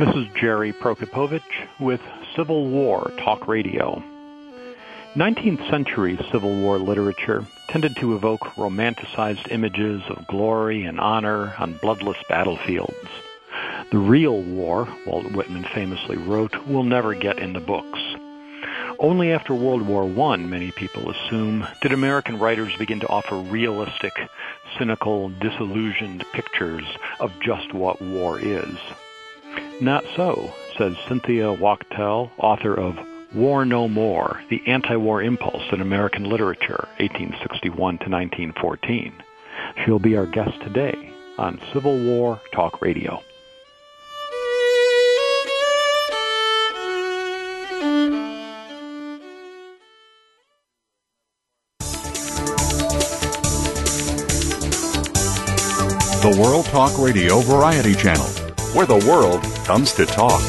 [0.00, 1.42] This is Jerry Prokopowicz
[1.78, 2.00] with
[2.34, 4.02] Civil War Talk Radio.
[5.14, 11.76] 19th century Civil War literature tended to evoke romanticized images of glory and honor on
[11.82, 13.10] bloodless battlefields.
[13.92, 18.00] The real war, Walt Whitman famously wrote, will never get in the books.
[18.98, 24.14] Only after World War I, many people assume, did American writers begin to offer realistic,
[24.78, 26.86] cynical, disillusioned pictures
[27.20, 28.78] of just what war is.
[29.80, 32.98] Not so, says Cynthia Wachtel, author of
[33.34, 39.12] War No More, The Anti-War Impulse in American Literature, 1861 to 1914.
[39.84, 43.22] She'll be our guest today on Civil War Talk Radio.
[56.20, 58.26] The World Talk Radio Variety Channel,
[58.74, 60.42] where the world comes to talk.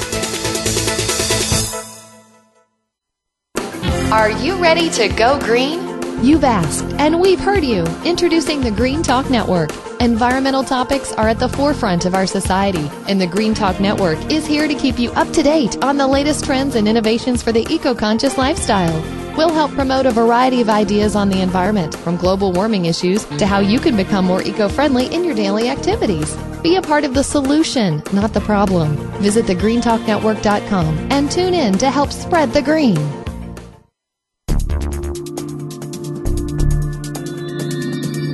[4.12, 5.92] Are you ready to go green?
[6.22, 7.84] You've asked, and we've heard you.
[8.06, 9.72] Introducing the Green Talk Network.
[10.00, 14.46] Environmental topics are at the forefront of our society, and the Green Talk Network is
[14.46, 17.66] here to keep you up to date on the latest trends and innovations for the
[17.74, 19.21] eco conscious lifestyle.
[19.38, 23.46] We'll help promote a variety of ideas on the environment, from global warming issues to
[23.46, 26.36] how you can become more eco friendly in your daily activities.
[26.62, 28.96] Be a part of the solution, not the problem.
[29.22, 32.96] Visit thegreentalknetwork.com and tune in to help spread the green.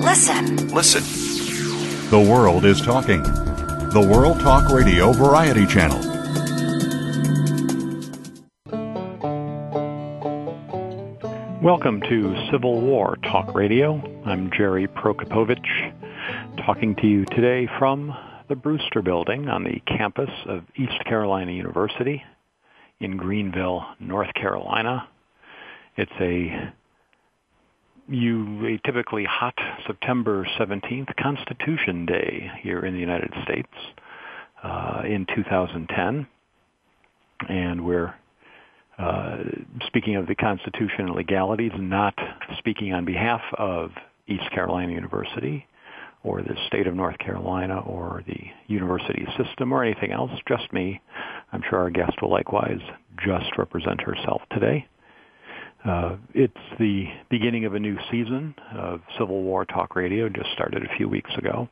[0.01, 0.73] Listen.
[0.73, 1.03] Listen.
[2.09, 3.21] The world is talking.
[3.21, 6.06] The World Talk Radio Variety Channel.
[11.67, 14.01] Welcome to Civil War Talk Radio.
[14.25, 18.15] I'm Jerry Prokopowicz, talking to you today from
[18.47, 22.23] the Brewster Building on the campus of East Carolina University
[23.01, 25.09] in Greenville, North Carolina.
[25.97, 26.71] It's a
[28.07, 33.73] you a typically hot September 17th Constitution Day here in the United States
[34.63, 36.27] uh, in 2010,
[37.49, 38.15] and we're
[38.97, 39.37] uh,
[39.85, 42.15] speaking of the Constitution and legalities, not
[42.57, 43.91] speaking on behalf of
[44.27, 45.65] East Carolina University
[46.23, 50.99] or the state of North Carolina or the university system or anything else, just me.
[51.53, 52.81] I'm sure our guest will likewise
[53.23, 54.87] just represent herself today.
[55.85, 60.83] Uh, it's the beginning of a new season of Civil War Talk Radio, just started
[60.83, 61.69] a few weeks ago.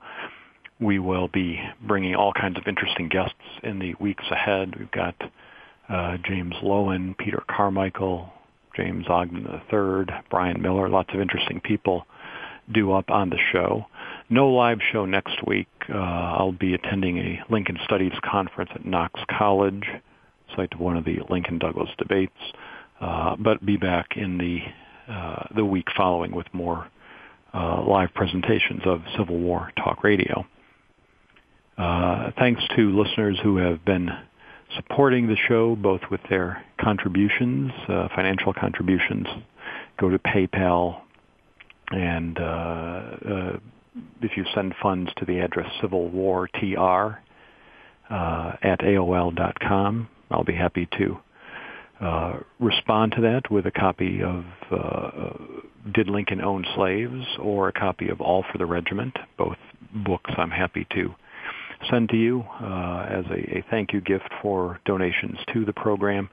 [0.79, 4.75] We will be bringing all kinds of interesting guests in the weeks ahead.
[4.77, 5.15] We've got
[5.90, 8.31] uh, James Loewen, Peter Carmichael,
[8.75, 12.06] James Ogden III, Brian Miller, lots of interesting people
[12.72, 13.85] due up on the show.
[14.29, 15.68] No live show next week.
[15.88, 19.85] Uh, I'll be attending a Lincoln Studies conference at Knox College,
[20.56, 22.34] site of one of the Lincoln Douglas debates
[23.00, 24.59] uh, but be back in the
[25.12, 26.88] uh, the week following with more
[27.53, 30.46] uh, live presentations of Civil War Talk Radio.
[31.78, 34.09] Uh, thanks to listeners who have been
[34.75, 39.27] supporting the show, both with their contributions, uh, financial contributions.
[39.99, 41.01] Go to PayPal,
[41.91, 42.37] and
[44.21, 47.19] if you send funds to the address Civil War TR
[48.09, 51.17] at AOL.com, I'll be happy to
[52.01, 55.31] uh, respond to that with a copy of uh,
[55.93, 59.15] Did Lincoln Own Slaves or a copy of All for the Regiment.
[59.37, 59.57] Both
[59.93, 61.15] books I'm happy to
[61.90, 66.29] send to you uh, as a, a, thank you gift for donations to the program.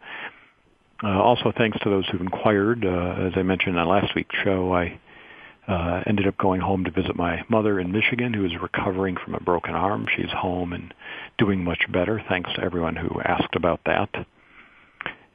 [1.02, 2.84] Uh, also, thanks to those who've inquired.
[2.84, 4.98] Uh, as I mentioned on last week's show, I
[6.06, 9.40] ended up going home to visit my mother in Michigan, who is recovering from a
[9.40, 10.06] broken arm.
[10.16, 10.92] She's home and
[11.38, 12.22] doing much better.
[12.28, 14.10] Thanks to everyone who asked about that.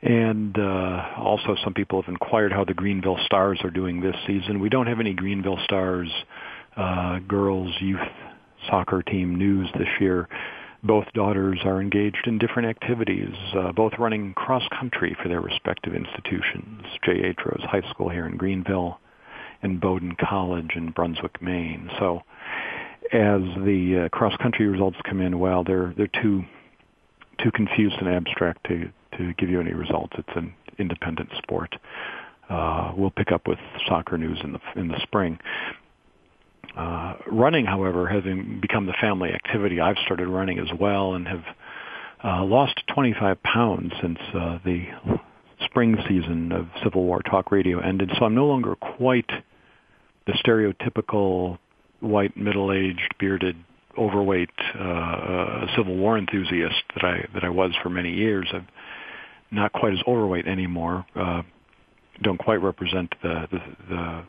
[0.01, 4.59] And uh, also, some people have inquired how the Greenville Stars are doing this season.
[4.59, 6.09] We don't have any Greenville Stars
[6.75, 7.99] uh, girls youth
[8.69, 10.27] soccer team news this year.
[10.83, 15.93] Both daughters are engaged in different activities, uh, both running cross country for their respective
[15.95, 16.85] institutions.
[17.03, 17.33] J.
[17.45, 18.99] Rose High School here in Greenville
[19.63, 21.89] and Bowdoin College in Brunswick, Maine.
[21.99, 22.21] So,
[23.11, 26.43] as the uh, cross country results come in, well, they're they're too
[27.43, 30.13] too confused and abstract to to give you any results.
[30.17, 31.75] It's an independent sport.
[32.49, 35.39] Uh, we'll pick up with soccer news in the in the spring.
[36.75, 38.23] Uh, running, however, has
[38.61, 39.79] become the family activity.
[39.79, 41.43] I've started running as well and have
[42.23, 44.85] uh, lost 25 pounds since uh, the
[45.65, 48.11] spring season of Civil War Talk Radio ended.
[48.17, 49.29] So I'm no longer quite
[50.25, 51.57] the stereotypical
[51.99, 53.55] white, middle-aged, bearded,
[53.97, 58.47] overweight uh, Civil War enthusiast that I that I was for many years.
[58.53, 58.67] I'm
[59.51, 61.05] not quite as overweight anymore.
[61.15, 61.41] Uh,
[62.21, 63.59] don't quite represent the the
[63.89, 64.23] the,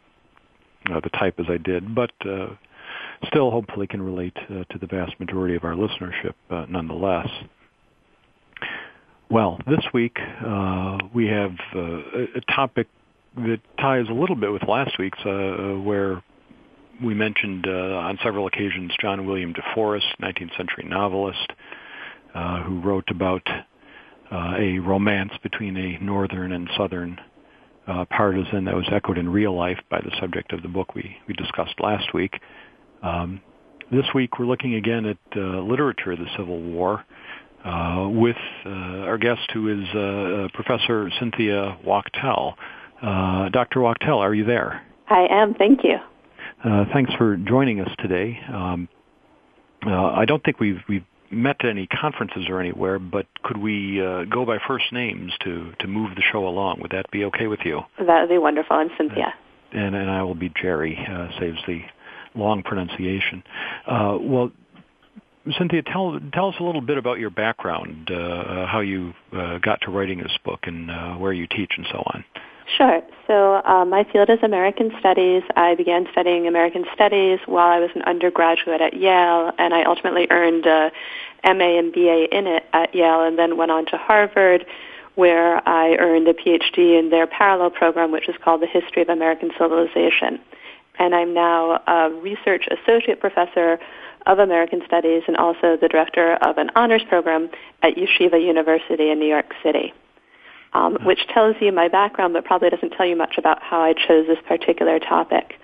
[0.92, 2.48] uh, the type as I did, but uh,
[3.26, 7.28] still hopefully can relate uh, to the vast majority of our listenership uh, nonetheless.
[9.30, 11.80] Well, this week uh, we have uh,
[12.36, 12.88] a topic
[13.36, 16.22] that ties a little bit with last week's, uh, where
[17.04, 21.52] we mentioned uh, on several occasions John William DeForest, 19th century novelist,
[22.64, 23.46] who wrote about
[24.32, 27.20] a romance between a northern and southern
[27.88, 31.16] uh, partisan that was echoed in real life by the subject of the book we,
[31.26, 32.38] we discussed last week.
[33.02, 33.40] Um,
[33.90, 37.04] this week we're looking again at uh, literature of the Civil War
[37.64, 38.36] uh, with
[38.66, 42.54] uh, our guest who is uh, Professor Cynthia Wachtel.
[43.00, 43.80] Dr.
[43.80, 44.84] Wachtel, are you there?
[45.08, 45.96] I am, thank you.
[46.92, 48.38] thanks for joining us today.
[48.52, 48.88] Um,
[49.82, 54.44] I don't think we've, we've met any conferences or anywhere, but could we uh, go
[54.44, 56.80] by first names to, to move the show along?
[56.80, 57.80] Would that be okay with you?
[57.98, 58.76] That would be wonderful.
[58.76, 59.34] I'm Cynthia.
[59.72, 61.82] And, and I will be Jerry, uh, saves the
[62.34, 63.42] long pronunciation.
[63.86, 64.50] Uh, well,
[65.56, 69.80] Cynthia, tell tell us a little bit about your background, uh, how you uh, got
[69.82, 72.24] to writing this book, and uh, where you teach, and so on.
[72.76, 73.02] Sure.
[73.26, 75.42] So uh, my field is American Studies.
[75.56, 80.26] I began studying American Studies while I was an undergraduate at Yale, and I ultimately
[80.30, 80.90] earned a
[81.44, 84.66] MA and BA in it at Yale, and then went on to Harvard,
[85.14, 89.08] where I earned a PhD in their parallel program, which is called the History of
[89.08, 90.38] American Civilization.
[90.98, 93.78] And I'm now a research associate professor
[94.26, 97.48] of American Studies and also the director of an honors program
[97.82, 99.94] at Yeshiva University in New York City
[100.72, 103.92] um, which tells you my background, but probably doesn't tell you much about how I
[103.92, 105.54] chose this particular topic.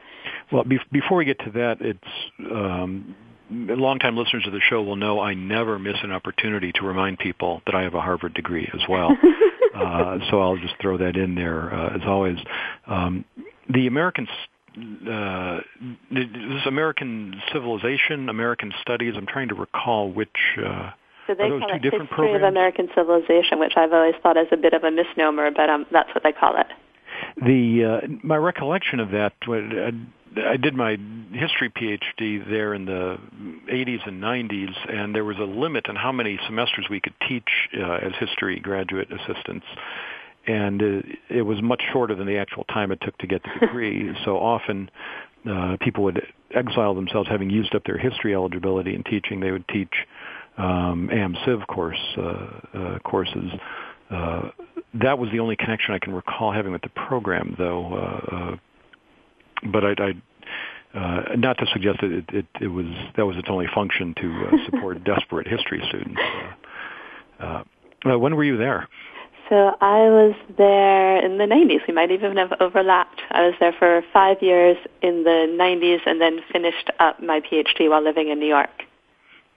[0.50, 3.14] Well, be- before we get to that, it's um,
[3.50, 7.62] longtime listeners of the show will know I never miss an opportunity to remind people
[7.66, 9.10] that I have a Harvard degree as well.
[9.74, 12.38] uh, so I'll just throw that in there uh, as always.
[12.86, 13.24] Um,
[13.72, 14.26] the American
[14.76, 15.60] uh,
[16.10, 19.14] this American civilization, American studies.
[19.16, 20.58] I'm trying to recall which.
[20.64, 20.90] Uh,
[21.26, 22.36] so they call it History programs?
[22.36, 25.86] of American Civilization, which I've always thought is a bit of a misnomer, but um,
[25.90, 26.66] that's what they call it.
[27.36, 30.96] The uh, my recollection of that, uh, I did my
[31.32, 33.18] history PhD there in the
[33.70, 37.48] 80s and 90s, and there was a limit on how many semesters we could teach
[37.78, 39.66] uh, as history graduate assistants
[40.46, 43.66] and uh, it was much shorter than the actual time it took to get the
[43.66, 44.14] degree.
[44.24, 44.90] so often
[45.48, 46.22] uh, people would
[46.54, 49.40] exile themselves having used up their history eligibility in teaching.
[49.40, 49.92] They would teach
[50.56, 52.20] um, AM Civ course uh,
[52.74, 53.50] uh, courses.
[54.10, 54.50] Uh,
[55.02, 57.94] that was the only connection I can recall having with the program, though.
[57.94, 58.56] Uh, uh,
[59.72, 60.12] but I, I
[60.98, 62.86] uh, not to suggest that it, it, it was
[63.16, 66.20] that was its only function to uh, support desperate history students.
[67.40, 67.64] Uh,
[68.04, 68.88] uh, when were you there?
[69.48, 71.86] So I was there in the 90s.
[71.86, 73.20] We might even have overlapped.
[73.30, 77.90] I was there for five years in the 90s and then finished up my PhD
[77.90, 78.70] while living in New York.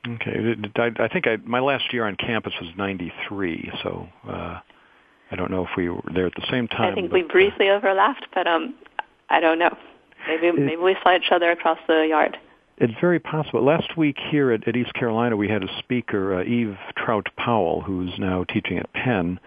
[0.07, 4.59] Okay, I, I think I, my last year on campus was '93, so uh,
[5.31, 6.91] I don't know if we were there at the same time.
[6.91, 8.75] I think but, we briefly overlapped, but um,
[9.29, 9.75] I don't know.
[10.27, 12.37] Maybe it, maybe we saw each other across the yard.
[12.77, 13.63] It's very possible.
[13.63, 17.81] Last week here at, at East Carolina, we had a speaker, uh, Eve Trout Powell,
[17.81, 19.39] who's now teaching at Penn,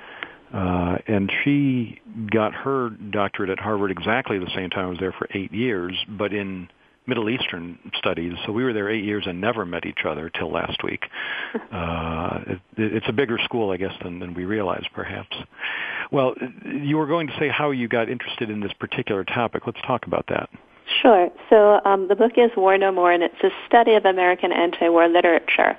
[0.53, 5.13] uh, and she got her doctorate at Harvard exactly the same time I was there
[5.13, 6.69] for eight years, but in
[7.11, 8.35] Middle Eastern studies.
[8.47, 11.05] So we were there eight years and never met each other till last week.
[11.73, 15.37] Uh, it, it's a bigger school, I guess, than, than we realized, perhaps.
[16.11, 19.67] Well, you were going to say how you got interested in this particular topic.
[19.67, 20.49] Let's talk about that.
[21.01, 21.31] Sure.
[21.49, 25.09] So um, the book is War No More, and it's a study of American anti-war
[25.09, 25.77] literature.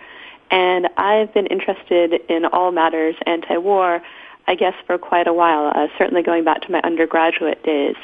[0.50, 4.02] And I've been interested in all matters anti-war,
[4.48, 7.96] I guess, for quite a while, uh, certainly going back to my undergraduate days.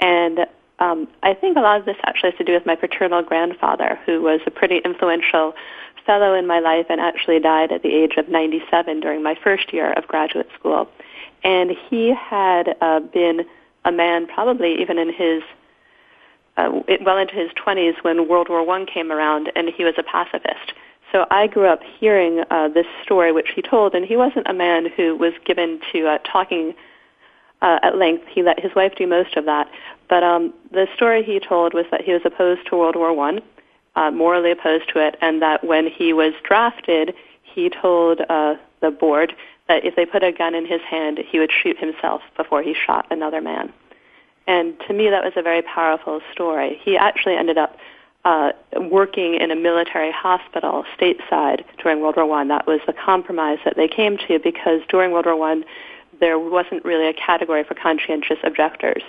[0.00, 0.40] And
[0.78, 3.98] um, I think a lot of this actually has to do with my paternal grandfather,
[4.06, 5.54] who was a pretty influential
[6.06, 9.72] fellow in my life and actually died at the age of 97 during my first
[9.72, 10.88] year of graduate school.
[11.44, 13.44] And he had uh, been
[13.84, 15.42] a man, probably even in his
[16.56, 20.02] uh, well into his 20s when World War I came around, and he was a
[20.02, 20.72] pacifist.
[21.12, 24.52] So I grew up hearing uh, this story, which he told, and he wasn't a
[24.52, 26.74] man who was given to uh, talking
[27.62, 28.24] uh, at length.
[28.28, 29.70] He let his wife do most of that.
[30.08, 33.40] But um, the story he told was that he was opposed to World War One,
[33.94, 38.90] uh, morally opposed to it, and that when he was drafted, he told uh, the
[38.90, 39.34] board
[39.68, 42.74] that if they put a gun in his hand, he would shoot himself before he
[42.74, 43.72] shot another man.
[44.46, 46.80] And to me, that was a very powerful story.
[46.82, 47.76] He actually ended up
[48.24, 48.52] uh,
[48.90, 52.48] working in a military hospital stateside during World War One.
[52.48, 55.64] That was the compromise that they came to because during World War One,
[56.18, 59.02] there wasn't really a category for conscientious objectors.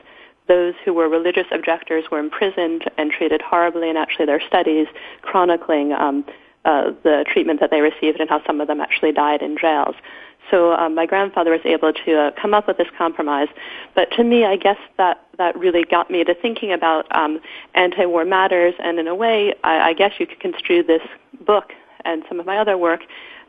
[0.50, 4.88] Those who were religious objectors were imprisoned and treated horribly, and actually their studies
[5.22, 6.25] chronicling um,
[6.65, 9.96] uh, the treatment that they received and how some of them actually died in jails.
[10.50, 13.48] So um, my grandfather was able to uh, come up with this compromise.
[13.94, 17.39] But to me, I guess that that really got me to thinking about um,
[17.75, 21.06] anti-war matters, and in a way, I, I guess you could construe this
[21.46, 21.72] book
[22.06, 23.01] and some of my other work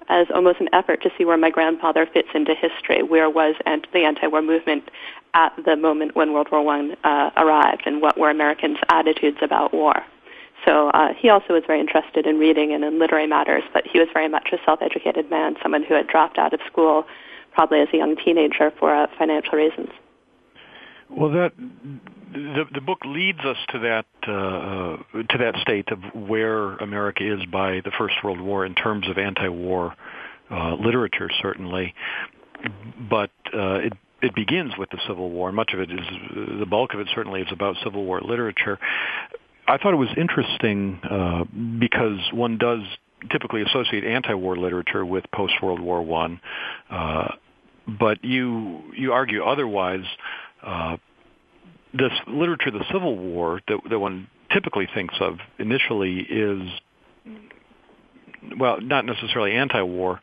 [0.09, 3.03] as almost an effort to see where my grandfather fits into history.
[3.03, 4.85] Where was the anti-war movement
[5.35, 9.73] at the moment when World War One uh, arrived, and what were Americans' attitudes about
[9.73, 10.05] war?
[10.65, 13.99] So uh, he also was very interested in reading and in literary matters, but he
[13.99, 17.05] was very much a self-educated man, someone who had dropped out of school
[17.53, 19.89] probably as a young teenager for uh, financial reasons.
[21.09, 21.53] Well, that
[22.33, 24.97] the the book leads us to that uh, uh,
[25.29, 29.19] to that state of where America is by the First World War in terms of
[29.19, 29.95] anti-war
[30.51, 31.95] uh, literature, certainly,
[33.09, 35.53] but uh, it it begins with the Civil War.
[35.53, 36.07] Much of it is
[36.59, 38.79] the bulk of it certainly is about Civil War literature.
[39.67, 41.45] I thought it was interesting uh,
[41.79, 42.81] because one does
[43.31, 46.41] typically associate anti-war literature with post-World War One,
[46.91, 47.29] uh,
[47.87, 50.05] but you you argue otherwise.
[50.63, 50.97] Uh,
[51.93, 56.63] this literature, the Civil War, that, that one typically thinks of initially is,
[58.57, 60.21] well, not necessarily anti-war,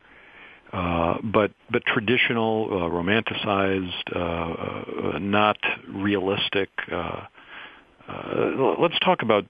[0.72, 5.56] uh, but but traditional, uh, romanticized, uh, uh not
[5.88, 6.68] realistic.
[6.90, 7.22] Uh,
[8.08, 9.46] uh, let's talk about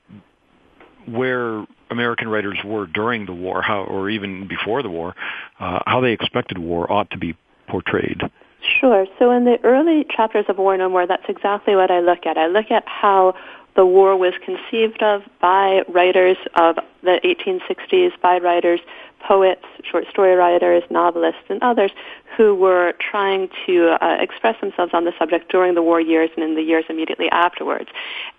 [1.06, 5.14] where American writers were during the war, how, or even before the war,
[5.58, 7.37] how they expected war ought to be
[7.68, 8.20] portrayed.
[8.80, 9.06] Sure.
[9.18, 12.37] So in the early chapters of War No More, that's exactly what I look at.
[12.37, 13.34] I look at how
[13.78, 18.80] the war was conceived of by writers of the 1860s, by writers,
[19.20, 21.92] poets, short story writers, novelists, and others
[22.37, 26.44] who were trying to uh, express themselves on the subject during the war years and
[26.44, 27.88] in the years immediately afterwards.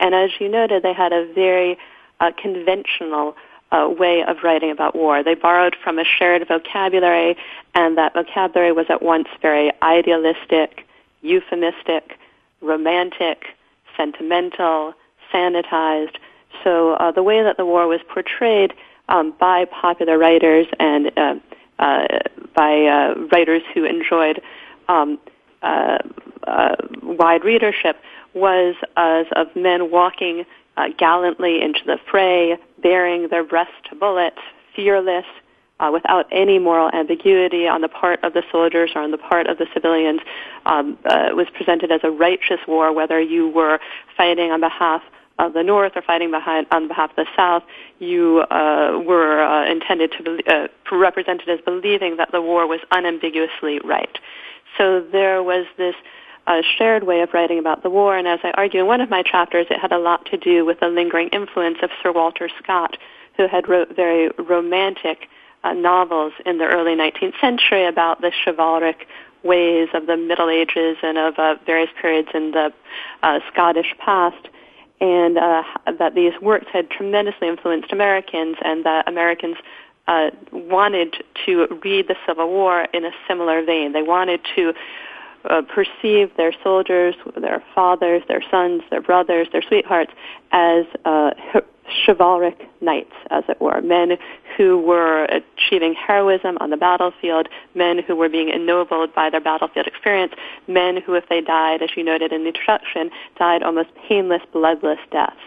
[0.02, 1.78] And as you noted, they had a very
[2.20, 3.38] uh, conventional
[3.72, 5.24] uh, way of writing about war.
[5.24, 7.38] They borrowed from a shared vocabulary,
[7.76, 10.86] and that vocabulary was at once very idealistic,
[11.22, 12.20] euphemistic,
[12.60, 13.46] romantic,
[13.96, 14.96] sentimental,
[15.34, 16.16] sanitized.
[16.64, 18.74] So uh, the way that the war was portrayed
[19.08, 21.36] um, by popular writers and uh,
[21.80, 22.08] uh,
[22.56, 24.42] by uh, writers who enjoyed
[24.90, 25.18] um,
[25.62, 25.98] uh,
[26.46, 27.98] uh, wide readership
[28.34, 30.46] was as of men walking
[30.78, 34.40] uh, gallantly into the fray, bearing their breast to bullets,
[34.76, 35.26] fearless,
[35.80, 39.48] uh, without any moral ambiguity on the part of the soldiers or on the part
[39.48, 40.20] of the civilians.
[40.66, 43.80] Um, uh, was presented as a righteous war, whether you were
[44.18, 45.02] fighting on behalf
[45.40, 47.64] of the North or fighting behind, on behalf of the South,
[47.98, 52.82] you uh, were uh, intended to be uh, represented as believing that the war was
[52.92, 54.20] unambiguously right.
[54.78, 55.96] So there was this
[56.48, 58.18] a shared way of writing about the war.
[58.18, 60.66] And as I argue in one of my chapters, it had a lot to do
[60.66, 62.98] with the lingering influence of Sir Walter Scott,
[63.38, 65.30] who had wrote very romantic
[65.64, 69.08] uh, novels in the early 19th century about the chivalric
[69.44, 72.74] ways of the Middle Ages and of uh, various periods in the
[73.24, 74.50] uh, Scottish past,
[75.02, 75.64] and uh,
[75.98, 79.58] that these works had tremendously influenced Americans, and that Americans
[80.08, 81.16] uh, wanted
[81.46, 83.94] to read the Civil War in a similar vein.
[83.94, 84.74] They wanted to
[85.46, 90.12] uh, perceive their soldiers, their fathers, their sons, their brothers, their sweethearts
[90.52, 91.32] as uh,
[92.06, 94.18] chivalric knights, as it were, men
[94.58, 99.88] who were achieving heroism on the battlefield, men who were being ennobled by their battlefield
[99.88, 100.34] experience,
[100.68, 105.00] men who, if they died, as you noted in the introduction, died almost painless, bloodless
[105.12, 105.40] deaths.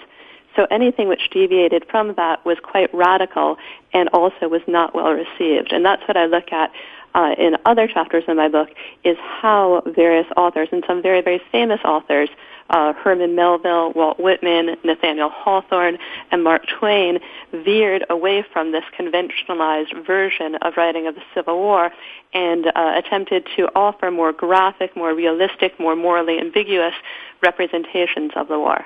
[0.57, 3.57] So anything which deviated from that was quite radical
[3.95, 5.73] and also was not well received.
[5.73, 6.71] And that's what I look at
[7.15, 8.71] uh, in other chapters in my book
[9.05, 12.29] is how various authors, and some very, very famous authors,
[12.71, 15.99] uh, Herman Melville, Walt Whitman, Nathaniel Hawthorne,
[16.31, 17.19] and Mark Twain
[17.53, 21.91] veered away from this conventionalized version of writing of the Civil War
[22.35, 26.95] and uh, attempted to offer more graphic, more realistic, more morally ambiguous
[27.43, 28.85] representations of the war.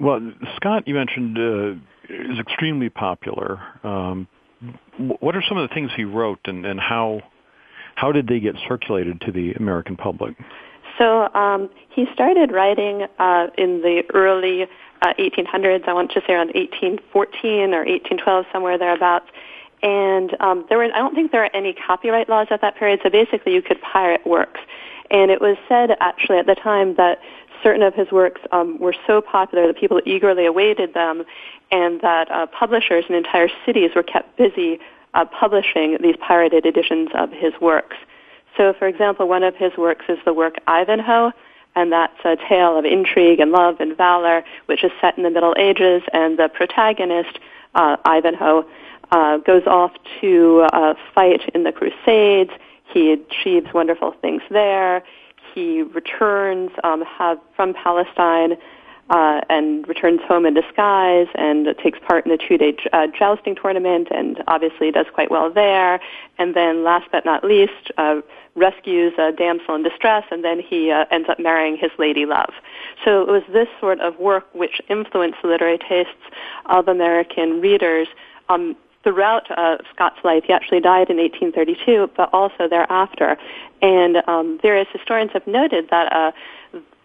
[0.00, 1.72] Well, Scott, you mentioned, uh,
[2.08, 3.60] is extremely popular.
[3.82, 4.28] Um,
[4.98, 7.22] what are some of the things he wrote, and, and how
[7.94, 10.36] how did they get circulated to the American public?
[10.98, 14.66] So um, he started writing uh, in the early
[15.02, 15.86] uh, 1800s.
[15.88, 19.26] I want to say around 1814 or 1812, somewhere thereabouts.
[19.82, 23.00] And um, there were, I don't think there were any copyright laws at that period.
[23.02, 24.60] So basically, you could pirate works.
[25.10, 27.20] And it was said actually at the time that
[27.62, 31.24] certain of his works um, were so popular that people eagerly awaited them,
[31.70, 34.78] and that uh, publishers in entire cities were kept busy
[35.14, 37.96] uh, publishing these pirated editions of his works.
[38.56, 41.32] So, for example, one of his works is the work Ivanhoe,
[41.74, 45.30] and that's a tale of intrigue and love and valor, which is set in the
[45.30, 47.38] Middle Ages, and the protagonist,
[47.74, 48.66] uh, Ivanhoe,
[49.10, 52.50] uh, goes off to uh, fight in the Crusades.
[52.92, 55.02] He achieves wonderful things there.
[55.54, 58.56] He returns um, have, from Palestine
[59.12, 64.08] uh, and returns home in disguise and takes part in a two-day uh, jousting tournament
[64.10, 66.00] and obviously does quite well there.
[66.38, 68.22] And then last but not least, uh,
[68.54, 72.54] rescues a damsel in distress and then he uh, ends up marrying his lady love.
[73.04, 76.12] So it was this sort of work which influenced the literary tastes
[76.66, 78.08] of American readers
[78.48, 80.44] um, throughout uh, Scott's life.
[80.46, 83.36] He actually died in 1832, but also thereafter.
[83.82, 86.32] And um, various historians have noted that uh,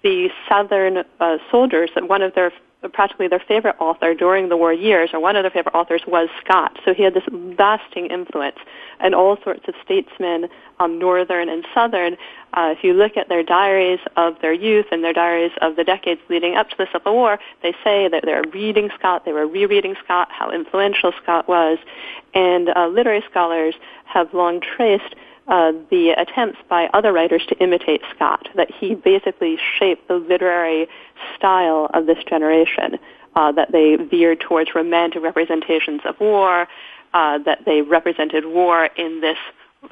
[0.08, 2.54] the Southern uh, soldiers, one of their
[2.94, 6.30] practically their favorite author during the war years, or one of their favorite authors was
[6.42, 6.80] Scott.
[6.86, 7.28] So he had this
[7.60, 8.56] lasting influence,
[9.02, 10.48] and all sorts of statesmen,
[10.80, 12.14] um, northern and southern.
[12.54, 15.84] Uh, if you look at their diaries of their youth and their diaries of the
[15.84, 19.48] decades leading up to the Civil War, they say that they're reading Scott, they were
[19.48, 21.80] rereading Scott, how influential Scott was,
[22.34, 25.16] and uh, literary scholars have long traced
[25.48, 30.88] uh, the attempts by other writers to imitate Scott, that he basically shaped the literary
[31.36, 32.98] style of this generation,
[33.36, 36.68] uh, that they veered towards romantic representations of war,
[37.14, 39.38] uh, that they represented war in this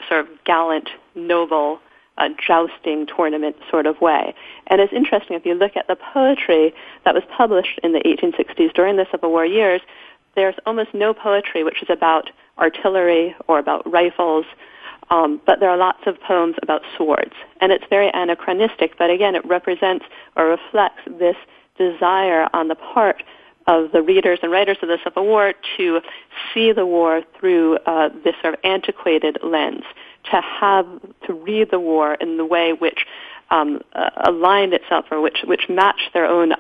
[0.10, 1.80] sort of gallant, noble,
[2.18, 4.34] uh, jousting tournament sort of way.
[4.68, 8.74] And it's interesting if you look at the poetry that was published in the 1860s
[8.74, 9.82] during the Civil War years,
[10.36, 14.46] there's almost no poetry which is about artillery or about rifles
[15.10, 18.98] um, but there are lots of poems about swords, and it's very anachronistic.
[18.98, 21.36] But again, it represents or reflects this
[21.78, 23.24] desire on the part
[23.68, 26.02] of the readers and writers of the Civil War to
[26.54, 29.84] see the war through uh, this sort of antiquated lens,
[30.32, 30.86] to have
[31.26, 33.06] to read the war in the way which
[33.52, 36.54] um, uh, aligned itself or which which matched their own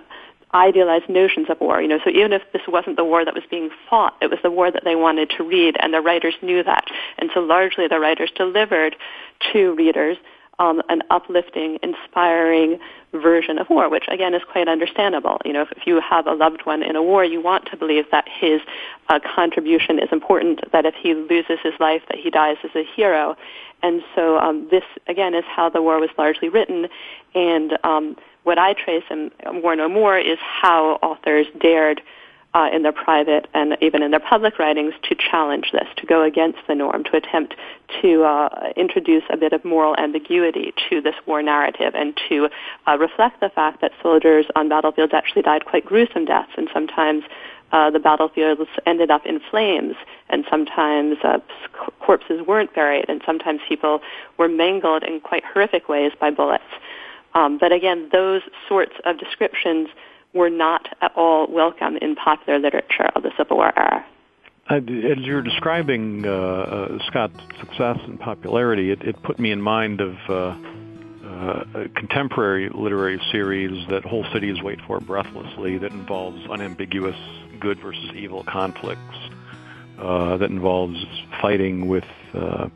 [0.56, 1.82] idealized notions of war.
[1.82, 4.40] You know, so even if this wasn't the war that was being fought, it was
[4.42, 6.86] the war that they wanted to read, and the writers knew that.
[7.18, 8.96] And so largely the writers delivered
[9.52, 10.18] to readers
[10.58, 12.80] um, an uplifting, inspiring
[13.12, 15.38] version of war, which again is quite understandable.
[15.44, 17.78] You know, if, if you have a loved one in a war, you want to
[17.78, 18.62] believe that his
[19.10, 22.84] uh, contribution is important, that if he loses his life, that he dies as a
[22.96, 23.36] hero.
[23.84, 26.88] And so um, this, again, is how the war was largely written.
[27.34, 29.32] And um, what I trace in
[29.62, 32.02] War No More is how authors dared
[32.54, 36.24] uh, in their private and even in their public writings to challenge this, to go
[36.24, 37.54] against the norm, to attempt
[38.02, 42.48] to uh, introduce a bit of moral ambiguity to this war narrative and to
[42.88, 47.24] uh, reflect the fact that soldiers on battlefields actually died quite gruesome deaths and sometimes
[47.72, 49.96] uh, the battlefields ended up in flames,
[50.30, 51.40] and sometimes uh,
[52.00, 54.02] corpses weren't buried, and sometimes people
[54.38, 56.64] were mangled in quite horrific ways by bullets.
[57.36, 59.90] Um, but again, those sorts of descriptions
[60.34, 64.06] were not at all welcome in popular literature of the Civil War era.
[64.68, 70.02] As you're describing uh, uh, Scott's success and popularity, it, it, put me in mind
[70.02, 70.34] of uh,
[71.24, 77.16] uh, a contemporary literary series that whole cities wait for breathlessly that involves unambiguous
[77.60, 79.00] good versus evil conflicts,
[80.00, 80.98] uh, that involves
[81.42, 82.68] fighting with uh,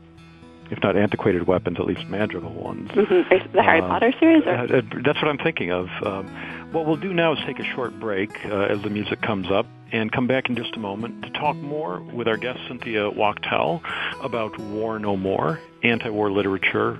[0.70, 2.90] if not antiquated weapons, at least magical ones.
[2.90, 3.52] Mm-hmm.
[3.56, 4.44] The Harry uh, Potter series?
[4.46, 4.54] Or?
[4.54, 5.88] Uh, that's what I'm thinking of.
[6.04, 6.28] Um,
[6.72, 9.66] what we'll do now is take a short break uh, as the music comes up
[9.92, 13.82] and come back in just a moment to talk more with our guest Cynthia Wachtel
[14.22, 16.98] about War No More, anti-war literature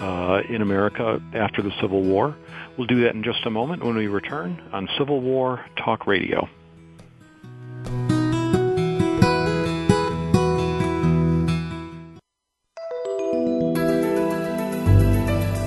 [0.00, 2.34] uh, in America after the Civil War.
[2.78, 6.48] We'll do that in just a moment when we return on Civil War Talk Radio.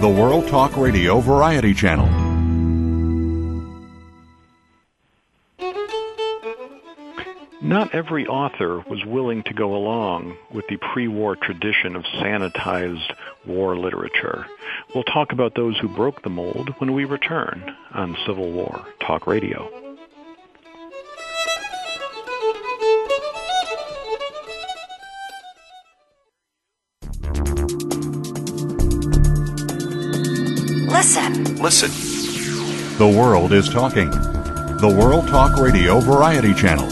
[0.04, 2.10] The World Talk Radio Variety Channel.
[7.62, 13.78] Not every author was willing to go along with the pre-war tradition of sanitized war
[13.78, 14.46] literature.
[14.94, 19.26] We'll talk about those who broke the mold when we return on Civil War Talk
[19.26, 19.83] Radio.
[31.04, 31.56] Listen.
[31.58, 32.98] Listen.
[32.98, 34.10] The world is talking.
[34.10, 36.86] The World Talk Radio Variety Channel.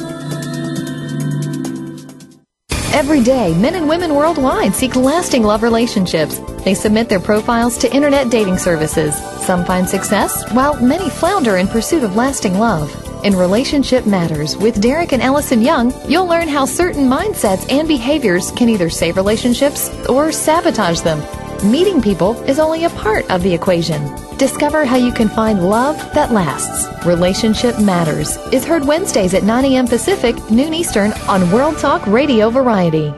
[2.94, 6.40] Every day, men and women worldwide seek lasting love relationships.
[6.66, 9.16] They submit their profiles to internet dating services.
[9.46, 12.94] Some find success, while many flounder in pursuit of lasting love.
[13.24, 18.52] In Relationship Matters with Derek and Ellison Young, you'll learn how certain mindsets and behaviors
[18.52, 21.22] can either save relationships or sabotage them.
[21.64, 24.02] Meeting people is only a part of the equation.
[24.38, 26.90] Discover how you can find love that lasts.
[27.06, 29.86] Relationship Matters is heard Wednesdays at 9 a.m.
[29.86, 33.14] Pacific, noon Eastern on World Talk Radio Variety.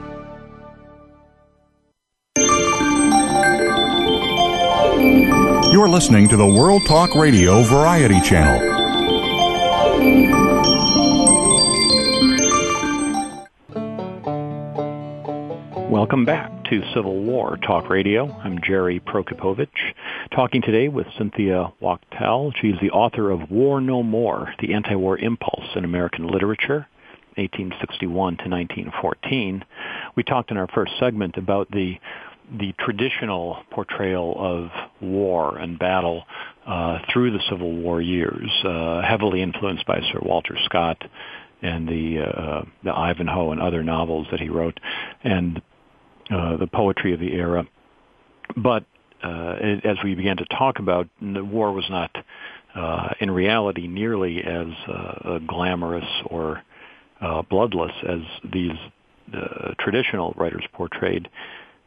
[5.72, 8.72] You're listening to the World Talk Radio Variety Channel.
[15.90, 18.32] Welcome back to Civil War Talk Radio.
[18.44, 19.68] I'm Jerry Prokopowicz,
[20.34, 22.52] talking today with Cynthia Wachtel.
[22.60, 26.88] She's the author of War No More, The Anti-War Impulse in American Literature,
[27.36, 29.64] 1861 to 1914.
[30.16, 32.00] We talked in our first segment about the
[32.58, 36.24] the traditional portrayal of war and battle
[36.66, 41.04] uh, through the Civil War years, uh, heavily influenced by Sir Walter Scott
[41.62, 44.80] and the uh, the Ivanhoe and other novels that he wrote,
[45.24, 45.62] and
[46.30, 47.66] uh, the poetry of the era.
[48.56, 48.86] But
[49.24, 52.12] uh, as we began to talk about, the war was not,
[52.76, 56.62] uh, in reality, nearly as uh, glamorous or
[57.22, 58.20] uh, bloodless as
[58.52, 58.78] these
[59.34, 61.30] uh, traditional writers portrayed.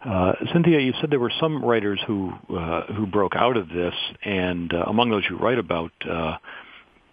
[0.05, 3.95] Uh, Cynthia, you said there were some writers who uh, who broke out of this,
[4.23, 6.37] and uh, among those you write about, uh,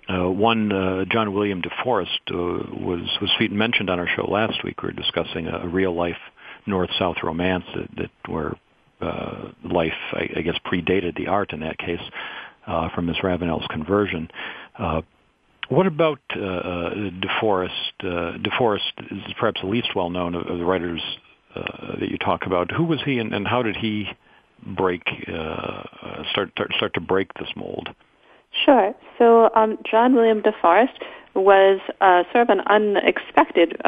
[0.09, 2.35] uh, one uh, John William DeForest uh,
[2.85, 4.83] was was mentioned on our show last week.
[4.83, 6.17] We were discussing a real life
[6.65, 8.55] north-south romance that, that where
[9.01, 11.99] uh, life, I, I guess, predated the art in that case
[12.67, 14.29] uh, from Miss Ravenel's conversion.
[14.77, 15.01] Uh,
[15.69, 17.69] what about uh, uh, DeForest?
[17.99, 21.01] Uh, DeForest is perhaps the least well known of, of the writers
[21.55, 22.71] that you talk about.
[22.71, 24.07] Who was he, and, and how did he
[24.65, 25.03] break
[26.31, 27.89] start, start start to break this mold?
[28.65, 28.93] Sure.
[29.17, 30.99] So um, John William DeForest
[31.35, 31.79] was
[32.31, 33.79] sort of an unexpected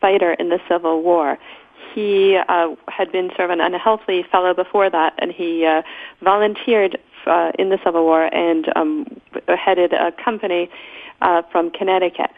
[0.00, 1.38] fighter in the Civil War
[1.94, 5.82] he uh, had been sort of an unhealthy fellow before that, and he uh,
[6.22, 10.70] volunteered uh, in the Civil War and um, headed a company
[11.20, 12.30] uh, from Connecticut.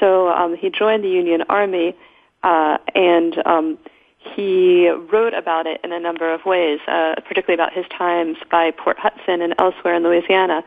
[0.00, 1.96] So um, he joined the Union Army,
[2.42, 3.78] uh, and um,
[4.18, 8.70] he wrote about it in a number of ways, uh, particularly about his times by
[8.70, 10.64] Port Hudson and elsewhere in Louisiana.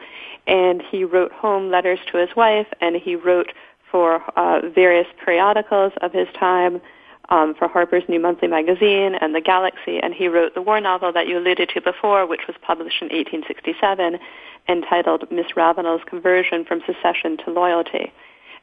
[0.47, 3.51] And he wrote home letters to his wife, and he wrote
[3.91, 6.81] for uh, various periodicals of his time
[7.29, 11.11] um, for Harper's New Monthly Magazine and The Galaxy, and he wrote the war novel
[11.13, 14.19] that you alluded to before, which was published in 1867,
[14.67, 18.11] entitled Miss Ravenel's Conversion from Secession to Loyalty.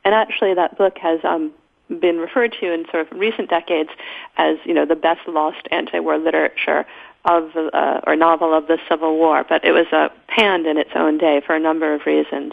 [0.05, 1.53] And actually, that book has um,
[2.01, 3.90] been referred to in sort of recent decades
[4.37, 6.85] as, you know, the best lost anti-war literature
[7.25, 10.90] of uh, or novel of the Civil War, but it was uh, panned in its
[10.96, 12.53] own day for a number of reasons.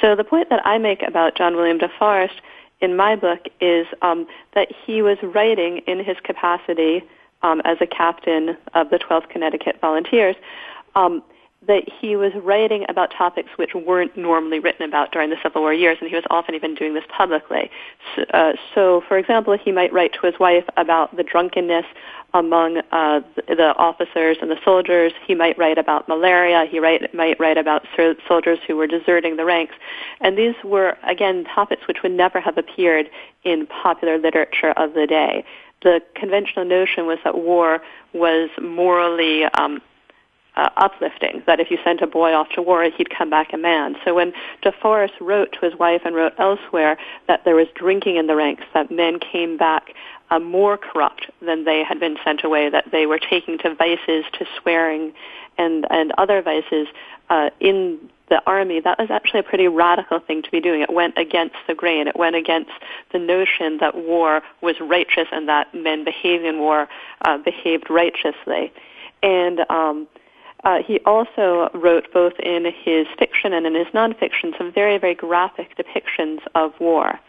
[0.00, 2.40] So the point that I make about John William DeForest
[2.84, 7.02] in my book is um, that he was writing in his capacity
[7.42, 10.36] um, as a captain of the 12th Connecticut Volunteers.
[10.94, 11.22] Um,
[11.66, 15.72] that he was writing about topics which weren't normally written about during the Civil War
[15.72, 17.70] years, and he was often even doing this publicly.
[18.14, 21.86] So, uh, so for example, he might write to his wife about the drunkenness
[22.34, 25.12] among uh, the officers and the soldiers.
[25.24, 26.66] He might write about malaria.
[26.68, 27.86] He write, might write about
[28.26, 29.74] soldiers who were deserting the ranks.
[30.20, 33.08] And these were, again, topics which would never have appeared
[33.44, 35.44] in popular literature of the day.
[35.82, 37.80] The conventional notion was that war
[38.12, 39.80] was morally um,
[40.56, 43.58] uh, uplifting, that if you sent a boy off to war, he'd come back a
[43.58, 43.96] man.
[44.04, 48.26] So when DeForest wrote to his wife and wrote elsewhere that there was drinking in
[48.26, 49.94] the ranks, that men came back
[50.30, 54.24] uh, more corrupt than they had been sent away, that they were taking to vices,
[54.38, 55.12] to swearing,
[55.58, 56.86] and, and other vices
[57.30, 60.80] uh, in the army, that was actually a pretty radical thing to be doing.
[60.80, 62.08] It went against the grain.
[62.08, 62.70] It went against
[63.12, 66.88] the notion that war was righteous and that men behaving in war
[67.22, 68.72] uh, behaved righteously.
[69.22, 70.08] And um,
[70.64, 75.14] uh, he also wrote both in his fiction and in his nonfiction some very, very
[75.14, 77.20] graphic depictions of war.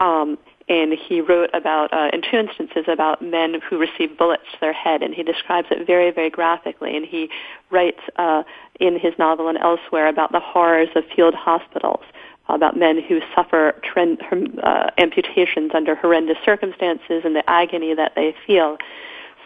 [0.00, 4.60] Um, and he wrote about, uh, in two instances, about men who received bullets to
[4.60, 6.96] their head, and he describes it very, very graphically.
[6.96, 7.28] And he
[7.70, 8.42] writes uh,
[8.80, 12.04] in his novel and elsewhere about the horrors of field hospitals,
[12.48, 14.22] about men who suffer trend,
[14.62, 18.78] uh, amputations under horrendous circumstances and the agony that they feel.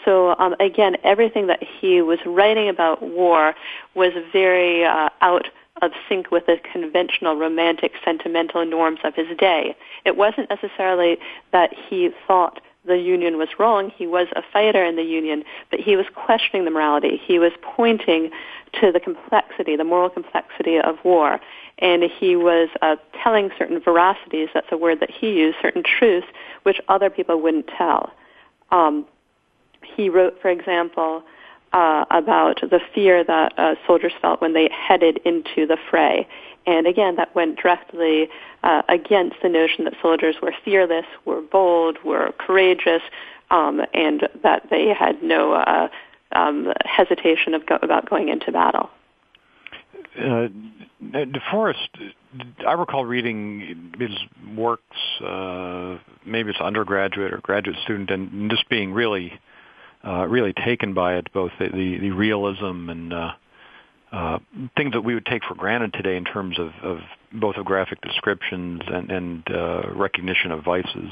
[0.06, 3.54] So um, again, everything that he was writing about war
[3.94, 5.48] was very uh, out
[5.82, 9.76] of sync with the conventional romantic sentimental norms of his day.
[10.06, 11.18] It wasn't necessarily
[11.52, 13.90] that he thought the Union was wrong.
[13.94, 17.20] He was a fighter in the Union, but he was questioning the morality.
[17.22, 18.30] He was pointing
[18.80, 21.40] to the complexity, the moral complexity of war.
[21.78, 26.28] And he was uh, telling certain veracities, that's a word that he used, certain truths,
[26.62, 28.12] which other people wouldn't tell.
[28.70, 29.06] Um,
[29.94, 31.22] he wrote, for example,
[31.72, 36.26] uh, about the fear that uh, soldiers felt when they headed into the fray.
[36.66, 38.28] And again, that went directly
[38.62, 43.02] uh, against the notion that soldiers were fearless, were bold, were courageous,
[43.50, 45.88] um, and that they had no uh,
[46.32, 48.90] um, hesitation of go- about going into battle.
[50.18, 50.48] Uh,
[51.02, 51.88] DeForest,
[52.66, 54.10] I recall reading his
[54.56, 59.38] works, uh, maybe it's an undergraduate or graduate student, and just being really,
[60.04, 63.32] uh, really taken by it, both the, the, the realism and uh,
[64.12, 64.38] uh,
[64.76, 66.98] things that we would take for granted today in terms of, of
[67.32, 71.10] both of graphic descriptions and, and uh, recognition of vices.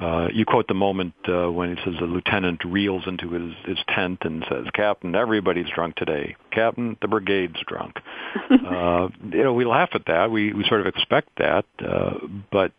[0.00, 3.78] Uh, you quote the moment uh, when he says the lieutenant reels into his, his
[3.88, 6.36] tent and says, "Captain, everybody's drunk today.
[6.50, 7.96] Captain, the brigade's drunk."
[8.50, 10.30] uh, you know, we laugh at that.
[10.30, 12.14] We we sort of expect that, uh,
[12.52, 12.72] but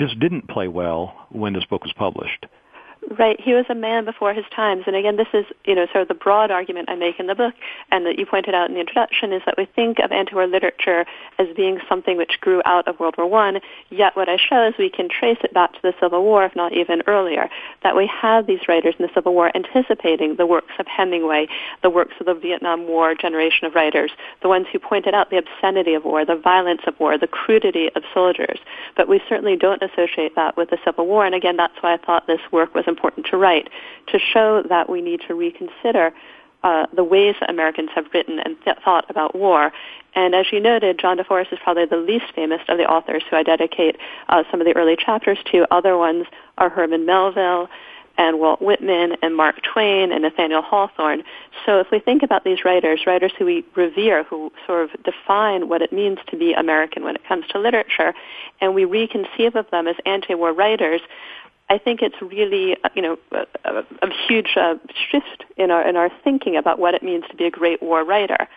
[0.00, 2.46] this didn't play well when this book was published.
[3.18, 3.40] Right.
[3.40, 4.84] He was a man before his times.
[4.86, 7.34] And again, this is, you know, sort of the broad argument I make in the
[7.34, 7.54] book
[7.90, 11.06] and that you pointed out in the introduction is that we think of anti-war literature
[11.38, 14.74] as being something which grew out of World War One, yet what I show is
[14.78, 17.48] we can trace it back to the Civil War, if not even earlier.
[17.82, 21.48] That we have these writers in the Civil War anticipating the works of Hemingway,
[21.82, 24.10] the works of the Vietnam War generation of writers,
[24.42, 27.90] the ones who pointed out the obscenity of war, the violence of war, the crudity
[27.94, 28.58] of soldiers.
[28.96, 31.24] But we certainly don't associate that with the Civil War.
[31.24, 33.68] And again, that's why I thought this work was important to write,
[34.08, 36.12] to show that we need to reconsider
[36.62, 39.72] uh, the ways that Americans have written and th- thought about war.
[40.14, 43.36] And as you noted, John DeForest is probably the least famous of the authors who
[43.36, 43.96] I dedicate
[44.28, 45.72] uh, some of the early chapters to.
[45.72, 47.68] Other ones are Herman Melville
[48.16, 51.22] and Walt Whitman and Mark Twain and Nathaniel Hawthorne.
[51.64, 55.68] So if we think about these writers, writers who we revere, who sort of define
[55.68, 58.12] what it means to be American when it comes to literature,
[58.60, 61.00] and we reconceive of them as anti-war writers,
[61.70, 64.76] I think it's really, uh, you know, a, a, huge uh,
[65.10, 68.04] shift in our in our thinking about what it means to be a great war
[68.04, 68.48] writer.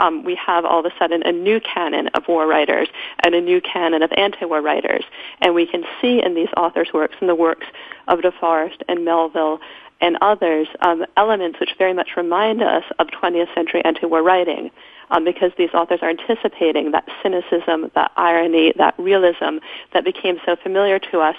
[0.00, 2.88] Um, we have all of a sudden a new canon of war writers
[3.24, 5.02] and a new canon of anti-war writers,
[5.40, 7.66] and we can see in these authors' works, in the works
[8.06, 9.58] of DeForest and Melville
[10.00, 14.70] and others, um, elements which very much remind us of 20th century anti-war writing.
[15.10, 19.56] Um, because these authors are anticipating that cynicism, that irony, that realism
[19.94, 21.36] that became so familiar to us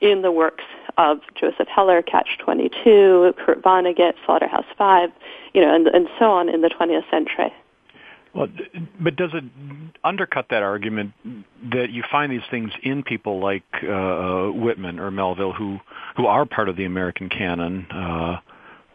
[0.00, 0.64] in the works
[0.98, 5.10] of Joseph Heller, Catch 22, Kurt Vonnegut, Slaughterhouse Five,
[5.52, 7.52] you know, and, and so on in the 20th century.
[8.34, 8.46] Well,
[9.00, 9.44] but does it
[10.04, 11.12] undercut that argument
[11.72, 15.78] that you find these things in people like uh, Whitman or Melville, who
[16.16, 18.36] who are part of the American canon, uh,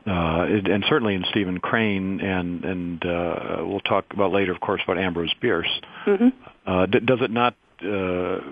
[0.08, 4.82] uh, and certainly in Stephen Crane, and and uh, we'll talk about later, of course,
[4.86, 5.82] about Ambrose Bierce.
[6.06, 6.30] Mm-hmm.
[6.66, 8.52] Uh, does it not uh, Uh,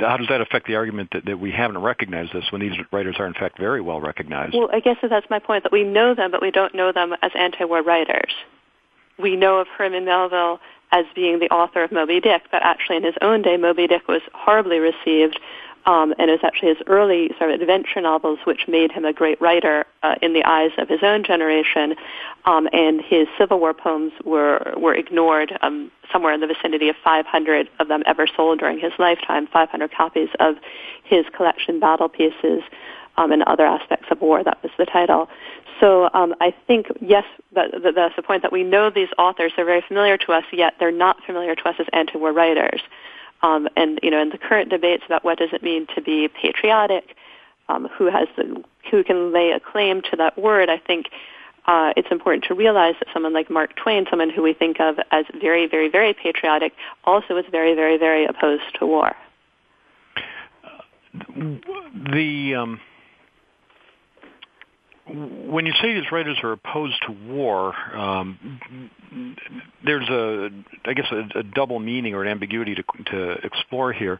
[0.00, 3.16] how does that affect the argument that, that we haven't recognized this when these writers
[3.18, 4.54] are in fact very well recognized?
[4.54, 7.14] Well, I guess that's my point that we know them, but we don't know them
[7.22, 8.32] as anti-war writers.
[9.18, 10.60] We know of Herman Melville
[10.92, 14.06] as being the author of Moby Dick, but actually in his own day, Moby Dick
[14.08, 15.40] was horribly received
[15.86, 19.12] um, and it was actually his early sort of adventure novels which made him a
[19.12, 21.94] great writer uh, in the eyes of his own generation.
[22.44, 25.56] Um, and his Civil War poems were were ignored.
[25.62, 29.46] Um, somewhere in the vicinity of 500 of them ever sold during his lifetime.
[29.46, 30.56] 500 copies of
[31.04, 32.62] his collection Battle Pieces
[33.16, 34.44] um, and other aspects of war.
[34.44, 35.28] That was the title.
[35.80, 39.52] So um, I think yes, that, that, that's the point that we know these authors.
[39.56, 42.80] They're very familiar to us, yet they're not familiar to us as anti-war writers.
[43.42, 46.28] Um, and you know, in the current debates about what does it mean to be
[46.28, 47.16] patriotic,
[47.68, 51.06] um, who has the, who can lay a claim to that word, I think
[51.66, 54.98] uh, it's important to realize that someone like Mark Twain, someone who we think of
[55.10, 56.72] as very, very, very patriotic,
[57.04, 59.14] also is very, very, very opposed to war.
[61.14, 62.80] The um,
[65.12, 68.60] when you say these writers are opposed to war, um,
[69.84, 70.48] there's a,
[70.84, 74.18] I guess, a, a, double meaning or an ambiguity to, to explore here.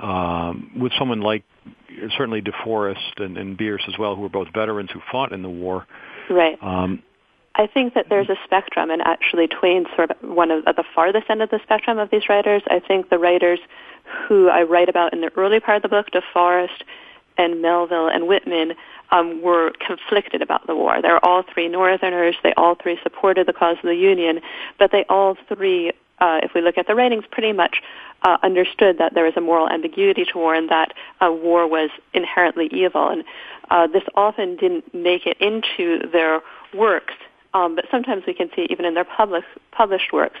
[0.00, 1.44] Um, with someone like
[2.16, 5.50] certainly DeForest and, and Bierce as well, who are both veterans who fought in the
[5.50, 5.86] war.
[6.30, 6.58] Right.
[6.62, 7.02] Um,
[7.54, 10.84] I think that there's a spectrum, and actually Twain's sort of one of at the
[10.94, 12.62] farthest end of the spectrum of these writers.
[12.68, 13.60] I think the writers
[14.26, 16.82] who I write about in the early part of the book, DeForest
[17.36, 18.72] and Melville and Whitman,
[19.12, 21.00] um, were conflicted about the war.
[21.00, 22.34] They're all three Northerners.
[22.42, 24.40] They all three supported the cause of the Union,
[24.78, 27.82] but they all three, uh, if we look at the ratings, pretty much
[28.22, 31.90] uh, understood that there was a moral ambiguity to war and that uh, war was
[32.14, 33.08] inherently evil.
[33.08, 33.24] And
[33.70, 36.40] uh, this often didn't make it into their
[36.74, 37.14] works,
[37.52, 40.40] um, but sometimes we can see even in their public, published works.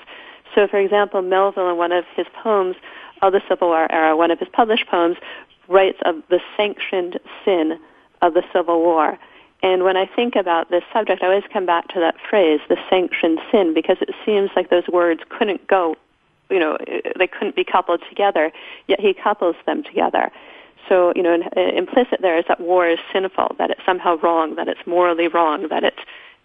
[0.54, 2.76] So, for example, Melville, in one of his poems
[3.20, 5.16] of the Civil War era, one of his published poems,
[5.68, 7.78] writes of the sanctioned sin
[8.22, 9.18] of the Civil War.
[9.62, 12.78] And when I think about this subject, I always come back to that phrase, the
[12.90, 15.96] sanctioned sin, because it seems like those words couldn't go,
[16.50, 16.76] you know,
[17.18, 18.50] they couldn't be coupled together,
[18.88, 20.32] yet he couples them together.
[20.88, 24.56] So, you know, uh, implicit there is that war is sinful, that it's somehow wrong,
[24.56, 26.00] that it's morally wrong, that it's,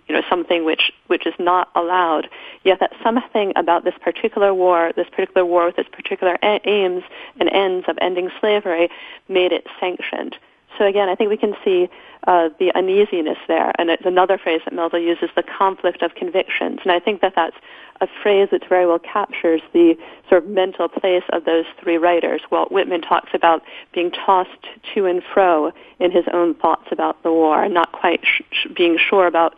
[0.07, 2.29] you know, something which, which is not allowed.
[2.63, 7.03] Yet that something about this particular war, this particular war with its particular aims
[7.39, 8.89] and ends of ending slavery
[9.27, 10.37] made it sanctioned.
[10.77, 11.89] So again, I think we can see
[12.25, 13.71] uh, the uneasiness there.
[13.79, 16.79] And it's another phrase that Melville uses, the conflict of convictions.
[16.83, 17.55] And I think that that's
[18.01, 19.97] a phrase that very well captures the
[20.29, 22.41] sort of mental place of those three writers.
[22.51, 23.63] Walt Whitman talks about
[23.93, 28.21] being tossed to and fro in his own thoughts about the war and not quite
[28.23, 29.55] sh- being sure about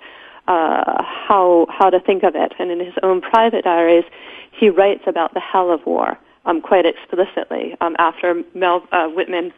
[0.47, 2.53] uh, how how to think of it.
[2.60, 4.05] And in his own private diaries,
[4.51, 7.75] he writes about the hell of war um, quite explicitly.
[7.82, 9.53] Um, after Mel uh, Whitman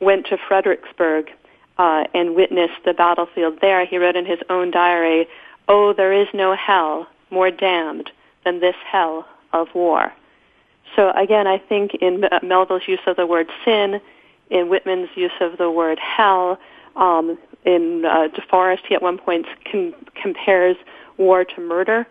[0.00, 1.30] went to Fredericksburg
[1.78, 5.28] uh, and witnessed the battlefield there, he wrote in his own diary,
[5.68, 8.10] "Oh, there is no hell more damned
[8.44, 10.12] than this hell of war."
[10.96, 14.00] So again, I think in Melville's use of the word sin,
[14.50, 16.58] in Whitman's use of the word hell,
[16.96, 20.76] um, in uh, DeForest, he at one point com- compares
[21.16, 22.06] war to murder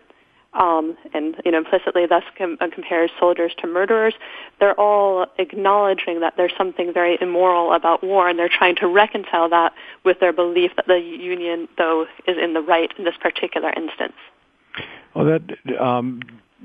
[0.52, 4.14] um, and you know, implicitly thus com- uh, compares soldiers to murderers.
[4.58, 9.48] They're all acknowledging that there's something very immoral about war, and they're trying to reconcile
[9.50, 9.72] that
[10.04, 14.14] with their belief that the Union, though, is in the right in this particular instance.
[15.14, 16.20] Well, that um,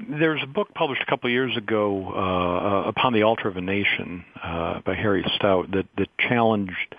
[0.09, 3.61] there's a book published a couple of years ago, uh, "Upon the Altar of a
[3.61, 6.95] Nation" uh, by Harry Stout, that that challenged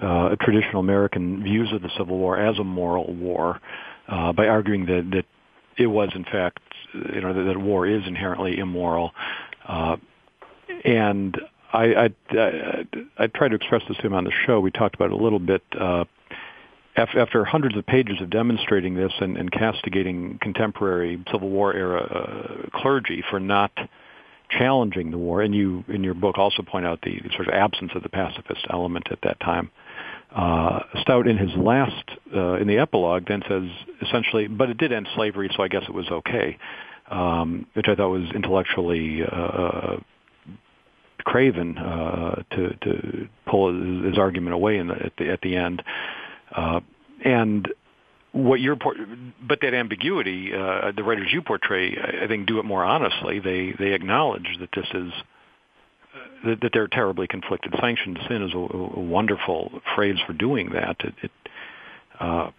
[0.00, 3.60] uh, traditional American views of the Civil War as a moral war.
[4.08, 5.24] Uh, by arguing that, that
[5.76, 6.60] it was in fact,
[6.94, 9.12] you know, that, war is inherently immoral.
[9.66, 9.96] Uh,
[10.84, 11.38] and
[11.72, 12.86] I, I, I,
[13.18, 14.60] I tried to express this to him on the show.
[14.60, 15.62] We talked about it a little bit.
[15.78, 16.04] Uh,
[16.96, 22.78] after hundreds of pages of demonstrating this and, and castigating contemporary Civil War era uh,
[22.78, 23.70] clergy for not
[24.48, 27.92] challenging the war, and you in your book also point out the sort of absence
[27.94, 29.70] of the pacifist element at that time.
[30.36, 33.62] Uh, Stout, in his last, uh, in the epilogue, then says
[34.02, 36.58] essentially, but it did end slavery, so I guess it was okay,
[37.10, 39.96] um, which I thought was intellectually uh,
[41.24, 45.56] craven uh, to to pull his, his argument away in the, at the at the
[45.56, 45.82] end,
[46.54, 46.80] uh,
[47.24, 47.68] and
[48.32, 52.84] what you're but that ambiguity uh, the writers you portray I think do it more
[52.84, 53.40] honestly.
[53.40, 55.12] They they acknowledge that this is
[56.44, 57.74] that, that they're terribly conflicted.
[57.80, 60.96] Sanctioned sin is a, a wonderful phrase for doing that.
[61.00, 61.30] It, it,
[62.20, 62.50] uh,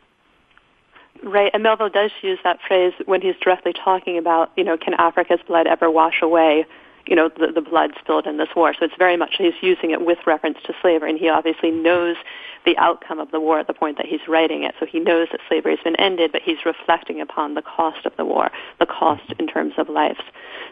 [1.24, 4.93] Right, and Melville does use that phrase when he's directly talking about, you know, can
[4.93, 6.65] Africa's blood ever wash away,
[7.08, 8.74] you know, the, the blood spilled in this war.
[8.78, 12.17] So it's very much he's using it with reference to slavery, and he obviously knows
[12.65, 14.76] the outcome of the war at the point that he's writing it.
[14.80, 18.15] So he knows that slavery has been ended, but he's reflecting upon the cost of
[18.17, 20.20] the war, the cost in terms of lives.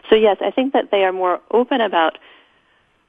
[0.08, 2.18] So yes, I think that they are more open about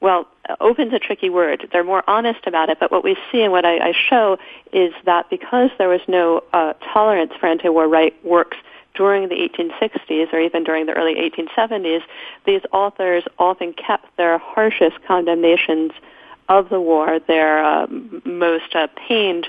[0.00, 0.28] well,
[0.60, 1.68] open's a tricky word.
[1.72, 4.38] They're more honest about it, but what we see and what I, I show
[4.72, 8.56] is that because there was no uh, tolerance for anti-war right works
[8.94, 12.02] during the 1860s or even during the early 1870s,
[12.46, 15.92] these authors often kept their harshest condemnations
[16.48, 17.86] of the war, their uh,
[18.24, 19.48] most uh, pained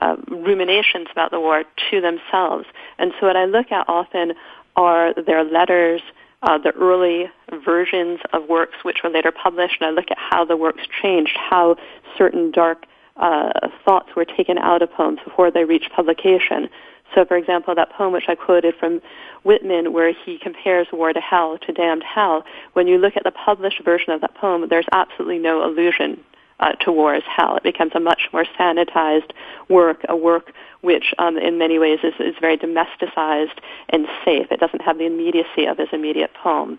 [0.00, 2.66] uh, ruminations about the war to themselves.
[2.98, 4.34] And so what I look at often
[4.76, 6.00] are their letters,
[6.42, 7.30] uh, the early
[7.64, 11.36] versions of works which were later published, and I look at how the works changed,
[11.36, 11.76] how
[12.16, 16.68] certain dark uh, thoughts were taken out of poems before they reached publication.
[17.14, 19.02] So, for example, that poem which I quoted from
[19.42, 23.32] Whitman, where he compares war to hell, to damned hell, when you look at the
[23.32, 26.22] published version of that poem, there's absolutely no allusion
[26.60, 27.56] uh, to war as hell.
[27.56, 29.32] It becomes a much more sanitized
[29.68, 34.46] work, a work which um, in many ways is, is very domesticized and safe.
[34.50, 36.78] It doesn't have the immediacy of his immediate poem.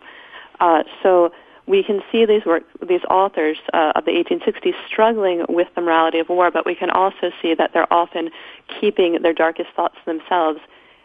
[0.59, 1.31] Uh, so
[1.67, 6.19] we can see these work, these authors uh, of the 1860s struggling with the morality
[6.19, 8.29] of war, but we can also see that they're often
[8.79, 10.59] keeping their darkest thoughts themselves.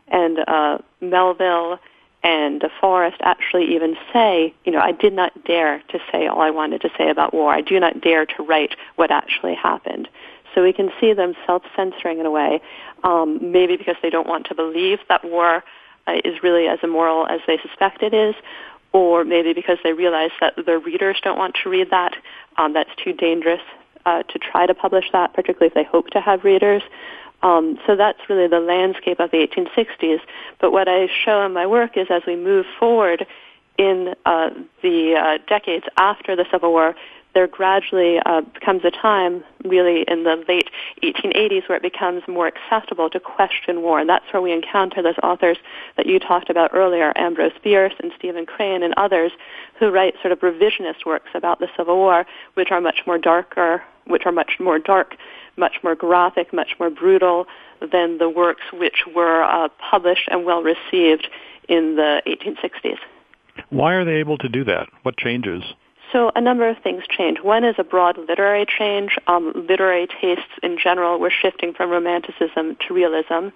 [0.09, 1.78] And uh, Melville
[2.27, 6.41] and the DeForest actually even say, you know, I did not dare to say all
[6.41, 7.55] I wanted to say about war.
[7.55, 10.09] I do not dare to write what actually happened.
[10.53, 12.61] So we can see them self-censoring in a way,
[13.05, 15.62] um, maybe because they don't want to believe that war
[16.09, 18.35] uh, is really as immoral as they suspect it is,
[18.93, 22.16] or maybe because they realize that their readers don't want to read that,
[22.57, 23.62] um, that's too dangerous
[24.05, 26.83] uh, to try to publish that, particularly if they hope to have readers.
[27.43, 30.20] Um, so that's really the landscape of the 1860s.
[30.61, 33.26] But what I show in my work is as we move forward
[33.78, 34.51] in uh,
[34.82, 36.95] the uh, decades after the Civil War,
[37.37, 40.70] there gradually uh, becomes a time, really in the late
[41.03, 44.01] 1880s, where it becomes more acceptable to question war.
[44.01, 45.59] And that's where we encounter those authors
[45.99, 49.32] that you talked about earlier, Ambrose Bierce and Stephen Crane and others,
[49.78, 52.24] who write sort of revisionist works about the Civil War,
[52.55, 55.14] which are much more darker, which are much more dark,
[55.57, 57.46] much more graphic, much more brutal
[57.80, 61.28] than the works which were uh, published and well received
[61.68, 62.98] in the 1860s.
[63.70, 64.88] Why are they able to do that?
[65.02, 65.62] What changes?
[66.12, 67.38] So a number of things change.
[67.42, 69.16] One is a broad literary change.
[69.26, 73.48] Um, literary tastes in general were shifting from romanticism to realism.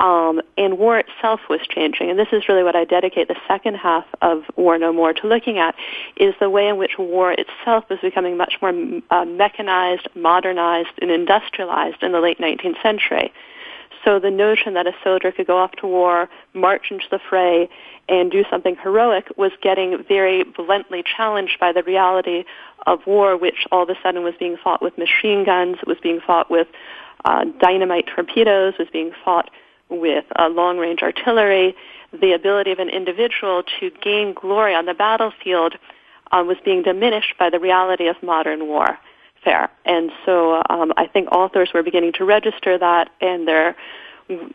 [0.00, 2.08] Um, and war itself was changing.
[2.08, 5.26] And this is really what I dedicate the second half of War No More to
[5.26, 5.74] looking at,
[6.16, 8.72] is the way in which war itself was becoming much more
[9.10, 13.30] uh, mechanized, modernized, and industrialized in the late 19th century.
[14.04, 17.68] So the notion that a soldier could go off to war, march into the fray,
[18.08, 22.44] and do something heroic was getting very bluntly challenged by the reality
[22.86, 26.20] of war, which all of a sudden was being fought with machine guns, was being
[26.26, 26.68] fought with
[27.26, 29.50] uh, dynamite torpedoes, was being fought
[29.90, 31.74] with uh, long-range artillery.
[32.12, 35.74] The ability of an individual to gain glory on the battlefield
[36.32, 38.98] uh, was being diminished by the reality of modern war
[39.44, 39.70] fair.
[39.84, 43.76] And so um, I think authors were beginning to register that, and there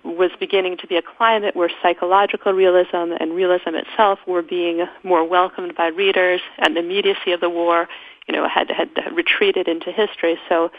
[0.04, 5.28] was beginning to be a climate where psychological realism and realism itself were being more
[5.28, 7.88] welcomed by readers, and the immediacy of the war,
[8.28, 10.38] you know, had had retreated into history.
[10.48, 10.72] So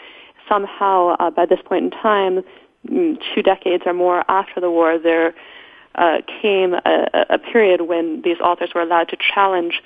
[0.49, 2.43] somehow, uh, by this point in time,
[2.85, 5.33] two decades or more after the war, there
[5.95, 9.81] uh, came a, a period when these authors were allowed to challenge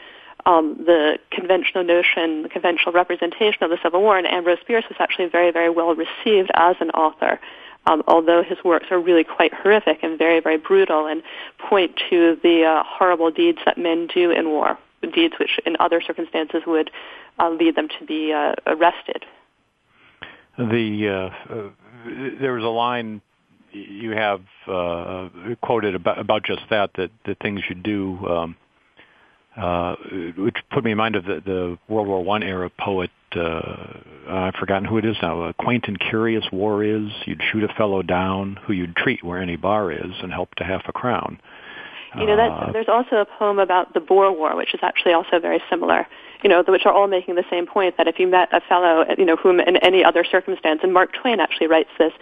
[0.46, 4.98] um, the conventional notion, the conventional representation of the Civil War, and Ambrose Bierce was
[5.00, 7.40] actually very, very well received as an author.
[7.88, 11.24] Um, although his works are really quite horrific and very, very brutal and
[11.58, 14.78] point to the uh, horrible deeds that men do in war,
[15.14, 16.92] deeds which in other circumstances would
[17.40, 19.26] uh, lead them to be uh, arrested.
[20.58, 21.70] The uh, uh,
[22.40, 23.22] there was a line
[23.72, 25.30] you have uh,
[25.62, 28.56] quoted about about just that that the things you do um,
[29.58, 29.96] uh,
[30.38, 33.12] which put me in mind of the, the World War One era poet.
[33.36, 33.88] Uh,
[34.28, 35.44] I've forgotten who it is now.
[35.44, 37.10] A quaint and curious war is.
[37.26, 40.64] You'd shoot a fellow down who you'd treat where any bar is, and help to
[40.64, 41.40] half a crown.
[42.18, 45.14] You know, that, uh, there's also a poem about the Boer War, which is actually
[45.14, 46.08] also very similar.
[46.44, 49.06] You know, which are all making the same point that if you met a fellow,
[49.18, 52.14] you know, whom in any other circumstance, and Mark Twain actually writes this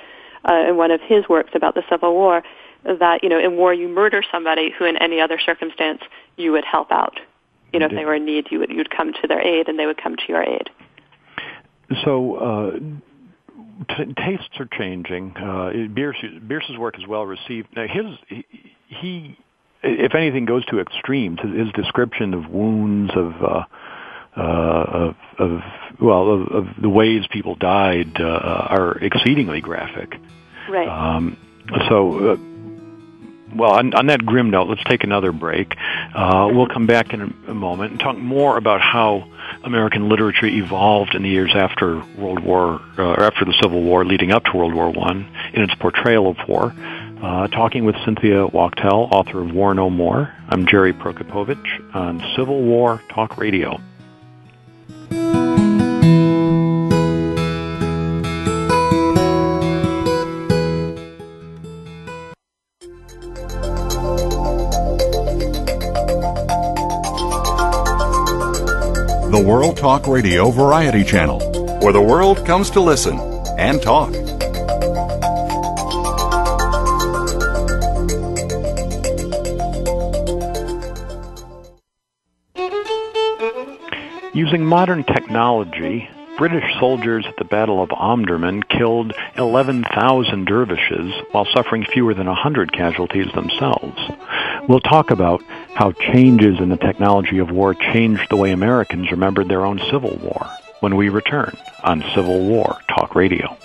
[0.49, 2.43] uh, in one of his works about the Civil War,
[2.84, 6.01] that you know, in war you murder somebody who in any other circumstance
[6.38, 7.20] you would help out.
[7.72, 7.95] You know, Indeed.
[7.95, 10.01] if they were in need, you would you'd come to their aid, and they would
[10.01, 10.70] come to your aid.
[12.03, 12.36] So.
[12.36, 12.80] Uh,
[13.88, 15.36] t- tastes are changing.
[15.38, 17.70] Uh, Bierce, Bierce's work is well received.
[17.76, 18.45] Now his he,
[18.88, 19.38] he,
[19.84, 21.39] if anything, goes to extremes.
[21.41, 23.63] His description of wounds, of uh,
[24.39, 25.61] uh, of, of
[25.99, 30.15] well, of, of the ways people died, uh, are exceedingly graphic.
[30.69, 30.87] Right.
[30.87, 31.37] Um,
[31.89, 32.37] so, uh,
[33.55, 35.75] well, on, on, that grim note, let's take another break.
[36.15, 39.27] Uh, we'll come back in a, a, moment and talk more about how
[39.63, 44.05] American literature evolved in the years after World War, uh, or after the Civil War,
[44.05, 46.73] leading up to World War One, in its portrayal of war.
[47.21, 50.33] Uh, talking with Cynthia Wachtel, author of War No More.
[50.47, 53.81] I'm Jerry Prokopowicz on Civil War Talk Radio.
[69.32, 71.39] The World Talk Radio Variety Channel,
[71.82, 73.20] where the world comes to listen
[73.57, 74.28] and talk.
[84.39, 91.83] Using modern technology, British soldiers at the Battle of Omdurman killed 11,000 dervishes while suffering
[91.83, 93.99] fewer than 100 casualties themselves.
[94.65, 95.43] We'll talk about
[95.75, 100.15] how changes in the technology of war changed the way Americans remembered their own Civil
[100.23, 103.57] War when we return on Civil War Talk Radio.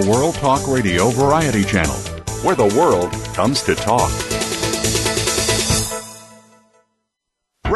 [0.00, 1.94] The World Talk Radio Variety Channel,
[2.42, 4.29] where the world comes to talk.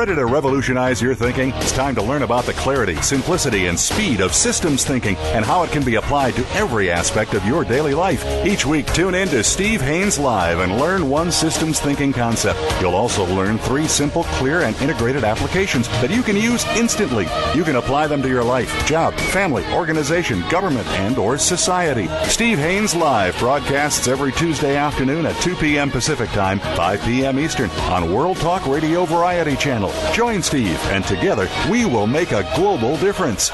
[0.05, 1.49] Ready to revolutionize your thinking?
[1.55, 5.63] It's time to learn about the clarity, simplicity, and speed of systems thinking and how
[5.63, 8.23] it can be applied to every aspect of your daily life.
[8.45, 12.61] Each week, tune in to Steve Haines Live and learn one systems thinking concept.
[12.83, 17.27] You'll also learn three simple, clear, and integrated applications that you can use instantly.
[17.55, 22.11] You can apply them to your life, job, family, organization, government, and or society.
[22.25, 25.91] Steve Haines Live broadcasts every Tuesday afternoon at 2 p.m.
[25.91, 27.39] Pacific Time, 5 p.m.
[27.39, 29.94] Eastern on World Talk Radio Variety Channel.
[30.13, 33.51] Join Steve, and together we will make a global difference.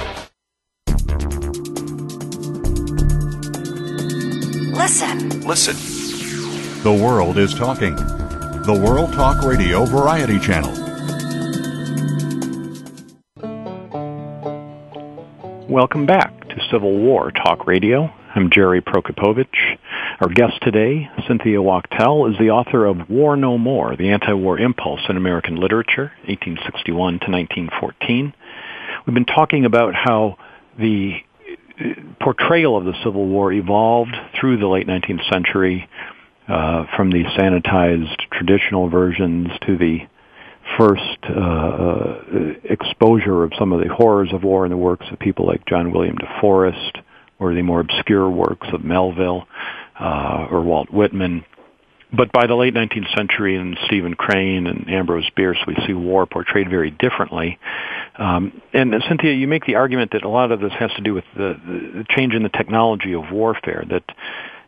[4.76, 5.40] Listen.
[5.46, 5.76] Listen.
[6.82, 7.94] The world is talking.
[7.94, 10.72] The World Talk Radio Variety Channel.
[15.68, 18.12] Welcome back to Civil War Talk Radio.
[18.34, 19.78] I'm Jerry Prokopowicz.
[20.20, 25.00] Our guest today, Cynthia Wachtel, is the author of War No More, The Anti-War Impulse
[25.08, 28.34] in American Literature, 1861 to 1914.
[29.06, 30.36] We've been talking about how
[30.78, 31.14] the
[32.20, 35.88] portrayal of the Civil War evolved through the late 19th century
[36.46, 40.00] uh, from the sanitized traditional versions to the
[40.76, 42.22] first uh, uh,
[42.64, 45.92] exposure of some of the horrors of war in the works of people like John
[45.92, 47.00] William DeForest
[47.38, 49.46] or the more obscure works of Melville
[50.00, 51.44] uh, or Walt Whitman.
[52.12, 56.26] But by the late 19th century, and Stephen Crane and Ambrose Bierce, we see war
[56.26, 57.58] portrayed very differently.
[58.18, 61.02] Um, and uh, Cynthia, you make the argument that a lot of this has to
[61.02, 63.84] do with the, the change in the technology of warfare.
[63.88, 64.02] That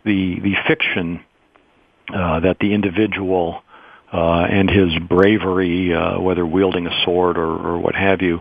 [0.05, 1.25] the the fiction
[2.15, 3.63] uh, that the individual
[4.13, 8.41] uh, and his bravery, uh, whether wielding a sword or, or what have you,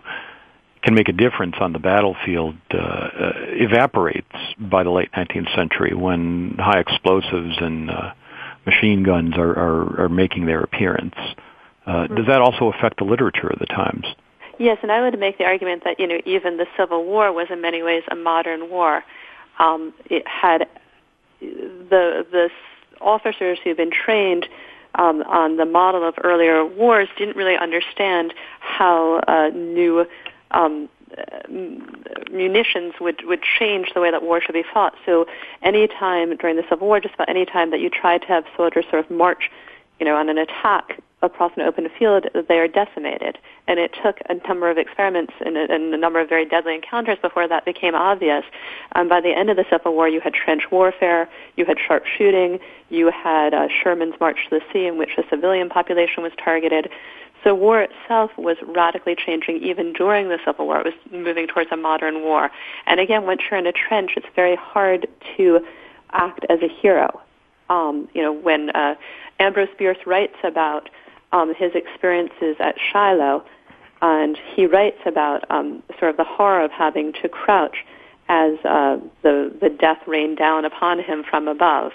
[0.83, 5.93] can make a difference on the battlefield uh, uh, evaporates by the late 19th century
[5.93, 8.13] when high explosives and uh,
[8.65, 11.15] machine guns are, are, are making their appearance.
[11.85, 14.05] Uh, does that also affect the literature of the times?
[14.59, 17.47] Yes, and I would make the argument that you know even the Civil War was
[17.49, 19.03] in many ways a modern war.
[19.57, 20.67] Um, it had
[21.39, 22.49] the the
[22.99, 24.47] officers who've been trained
[24.95, 30.05] um, on the model of earlier wars didn't really understand how uh, new
[30.53, 30.89] um,
[32.31, 34.95] munitions would would change the way that war should be fought.
[35.05, 35.25] So
[35.61, 38.45] any time during the Civil War, just about any time that you tried to have
[38.55, 39.51] soldiers sort of march,
[39.99, 43.37] you know, on an attack across an open field, they are decimated.
[43.67, 46.73] And it took a number of experiments and a, and a number of very deadly
[46.73, 48.43] encounters before that became obvious.
[48.95, 52.59] Um, by the end of the Civil War, you had trench warfare, you had sharpshooting,
[52.89, 56.89] you had uh, Sherman's March to the Sea, in which the civilian population was targeted.
[57.43, 60.79] So war itself was radically changing even during the Civil War.
[60.81, 62.51] It was moving towards a modern war.
[62.85, 65.59] And again, once you're in a trench, it's very hard to
[66.11, 67.21] act as a hero.
[67.69, 68.95] Um, you know, when uh,
[69.39, 70.89] Ambrose Bierce writes about
[71.31, 73.43] um, his experiences at Shiloh,
[74.01, 77.77] and he writes about um, sort of the horror of having to crouch
[78.29, 81.91] as uh, the the death rained down upon him from above.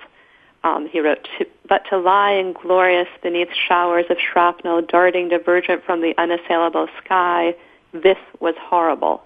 [0.66, 1.28] Um, he wrote,
[1.68, 7.54] but to lie inglorious beneath showers of shrapnel darting divergent from the unassailable sky,
[7.92, 9.22] this was horrible.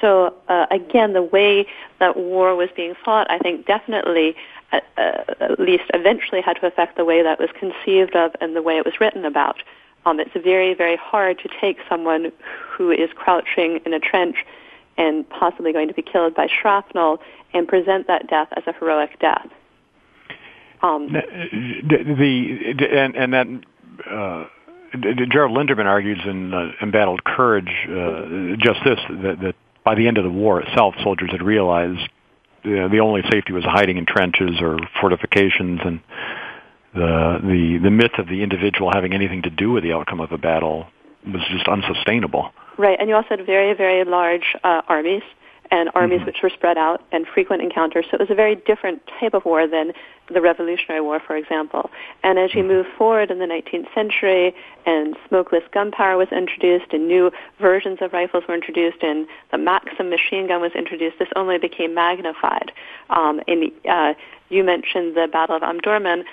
[0.00, 1.68] So uh, again, the way
[2.00, 4.34] that war was being fought, I think definitely,
[4.72, 8.56] uh, uh, at least eventually, had to affect the way that was conceived of and
[8.56, 9.62] the way it was written about.
[10.06, 12.32] Um, it's very, very hard to take someone
[12.68, 14.44] who is crouching in a trench
[14.96, 17.20] and possibly going to be killed by shrapnel
[17.54, 19.46] and present that death as a heroic death.
[20.82, 23.46] Um, the, the and and that
[24.08, 24.44] uh,
[25.30, 29.54] Gerald Linderman argues in uh, Embattled Courage uh, just this that, that
[29.84, 32.08] by the end of the war itself, soldiers had realized
[32.64, 36.00] uh, the only safety was hiding in trenches or fortifications, and
[36.94, 40.32] the the the myth of the individual having anything to do with the outcome of
[40.32, 40.86] a battle
[41.26, 42.50] was just unsustainable.
[42.78, 45.22] Right, and you also had very very large uh, armies
[45.70, 46.26] and armies mm-hmm.
[46.26, 48.06] which were spread out and frequent encounters.
[48.10, 49.92] So it was a very different type of war than
[50.32, 51.90] the Revolutionary War, for example.
[52.22, 52.68] And as you mm-hmm.
[52.68, 54.54] move forward in the 19th century
[54.86, 60.10] and smokeless gunpowder was introduced and new versions of rifles were introduced and the Maxim
[60.10, 62.72] machine gun was introduced, this only became magnified.
[63.10, 64.14] Um, and uh,
[64.48, 66.24] you mentioned the Battle of Omdurman.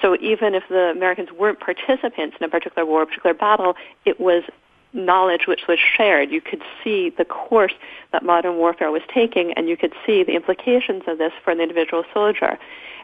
[0.00, 3.74] So even if the Americans weren't participants in a particular war, a particular battle,
[4.04, 4.42] it was
[4.92, 6.30] knowledge which was shared.
[6.30, 7.72] You could see the course
[8.12, 11.60] that modern warfare was taking, and you could see the implications of this for an
[11.60, 12.58] individual soldier.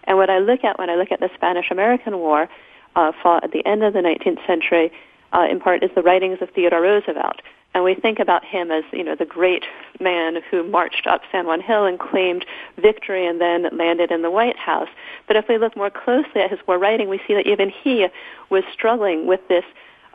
[0.05, 2.49] And what I look at when I look at the Spanish-American War,
[2.97, 4.91] uh, fought at the end of the 19th century,
[5.33, 7.43] uh, in part is the writings of Theodore Roosevelt.
[7.75, 9.65] And we think about him as, you know, the great
[10.01, 12.47] man who marched up San Juan Hill and claimed
[12.79, 14.89] victory and then landed in the White House.
[15.27, 18.09] But if we look more closely at his war writing, we see that even he
[18.49, 19.65] was struggling with this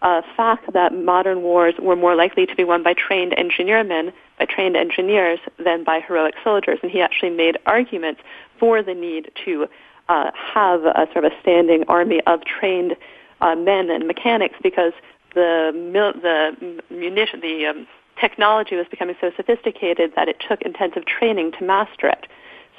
[0.02, 4.46] uh, fact that modern wars were more likely to be won by trained engineermen, by
[4.46, 6.80] trained engineers, than by heroic soldiers.
[6.82, 8.22] And he actually made arguments
[8.60, 9.68] for the need to
[10.10, 12.96] uh, have a sort of a standing army of trained
[13.41, 14.94] uh, men and mechanics because
[15.34, 17.88] the mil- the munition the um,
[18.20, 22.28] technology was becoming so sophisticated that it took intensive training to master it.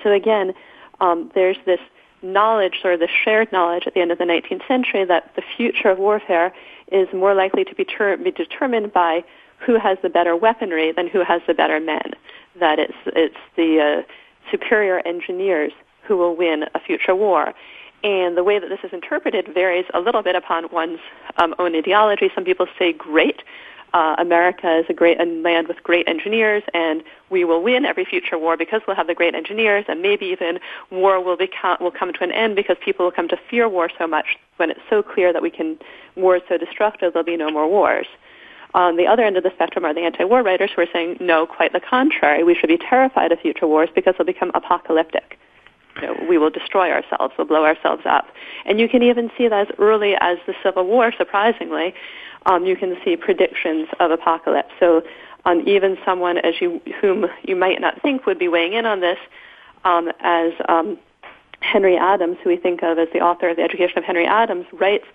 [0.02, 0.54] So again,
[1.00, 1.80] um, there's this
[2.22, 5.42] knowledge, sort of the shared knowledge at the end of the 19th century that the
[5.56, 6.52] future of warfare
[6.92, 9.24] is more likely to be, ter- be determined by
[9.58, 12.12] who has the better weaponry than who has the better men.
[12.60, 14.12] That it's, it's the uh,
[14.50, 15.72] superior engineers
[16.02, 17.54] who will win a future war.
[18.02, 21.00] And the way that this is interpreted varies a little bit upon one's
[21.38, 22.30] um, own ideology.
[22.34, 23.42] Some people say great,
[23.94, 28.04] uh, America is a great a land with great engineers, and we will win every
[28.04, 30.58] future war because we'll have the great engineers, and maybe even
[30.90, 33.88] war will become will come to an end because people will come to fear war
[33.96, 35.78] so much when it's so clear that we can
[36.16, 38.06] war is so destructive there'll be no more wars.
[38.74, 41.46] On the other end of the spectrum are the anti-war writers who are saying no,
[41.46, 42.42] quite the contrary.
[42.42, 45.38] We should be terrified of future wars because they'll become apocalyptic.
[46.02, 48.26] You know, we will destroy ourselves, we'll blow ourselves up.
[48.64, 51.94] And you can even see that as early as the Civil War, surprisingly,
[52.46, 54.72] um, you can see predictions of apocalypse.
[54.78, 55.02] So
[55.44, 59.00] um, even someone as you whom you might not think would be weighing in on
[59.00, 59.18] this,
[59.84, 60.98] um, as um,
[61.60, 64.66] Henry Adams, who we think of as the author of the Education of Henry Adams,
[64.72, 65.06] writes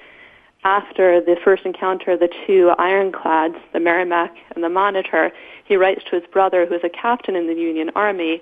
[0.64, 5.32] after the first encounter of the two ironclads, the Merrimac and the Monitor,
[5.66, 8.42] he writes to his brother, who is a captain in the Union Army,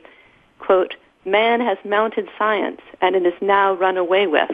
[0.60, 4.50] quote, Man has mounted science, and it is now run away with.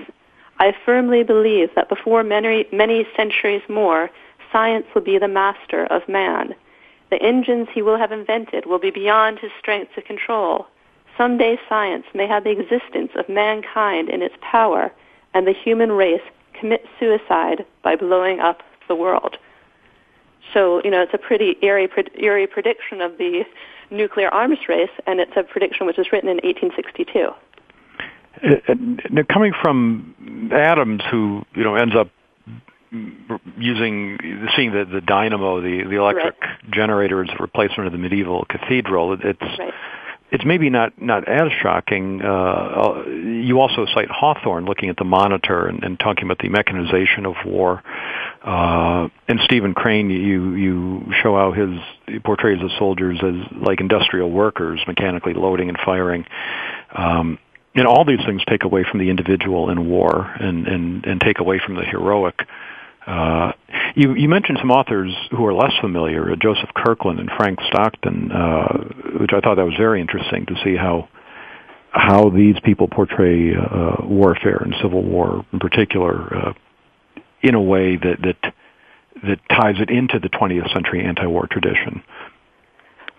[0.64, 4.09] I firmly believe that before many, many centuries more,
[4.49, 6.55] science will be the master of man.
[7.09, 10.68] The engines he will have invented will be beyond his strength to control.
[11.18, 14.89] Someday science may have the existence of mankind in its power,
[15.34, 16.24] and the human race
[16.57, 19.36] commit suicide by blowing up the world.
[20.53, 23.43] So, you know, it's a pretty eerie, eerie prediction of the
[23.91, 27.34] nuclear arms race, and it's a prediction which was written in 1862.
[28.41, 32.09] Uh, coming from Adams, who you know ends up
[33.57, 34.17] using
[34.55, 36.71] seeing the the dynamo, the the electric right.
[36.71, 39.13] generator as a replacement of the medieval cathedral.
[39.13, 39.73] It's right.
[40.31, 42.21] it's maybe not not as shocking.
[42.23, 46.49] Uh, uh, you also cite Hawthorne looking at the monitor and, and talking about the
[46.49, 47.81] mechanization of war.
[48.43, 53.79] Uh, and Stephen Crane, you you show how his he portrays the soldiers as like
[53.79, 56.25] industrial workers, mechanically loading and firing.
[56.95, 57.39] Um,
[57.76, 61.39] and all these things take away from the individual in war and, and, and take
[61.39, 62.36] away from the heroic
[63.05, 63.51] uh,
[63.95, 68.32] you, you mentioned some authors who are less familiar, uh, Joseph Kirkland and Frank Stockton,
[68.32, 68.78] uh,
[69.19, 71.09] which I thought that was very interesting to see how
[71.91, 76.53] how these people portray uh, warfare and civil war in particular uh,
[77.43, 78.53] in a way that that
[79.24, 82.01] that ties it into the 20th century anti-war tradition.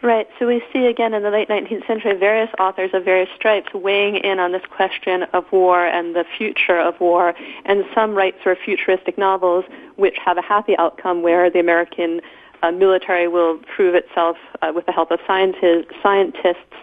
[0.05, 0.29] Right.
[0.39, 4.17] So we see again in the late 19th century various authors of various stripes weighing
[4.17, 7.33] in on this question of war and the future of war.
[7.65, 9.65] And some write sort of futuristic novels
[9.97, 12.21] which have a happy outcome where the American
[12.63, 16.77] uh, military will prove itself uh, with the help of scientists, scientists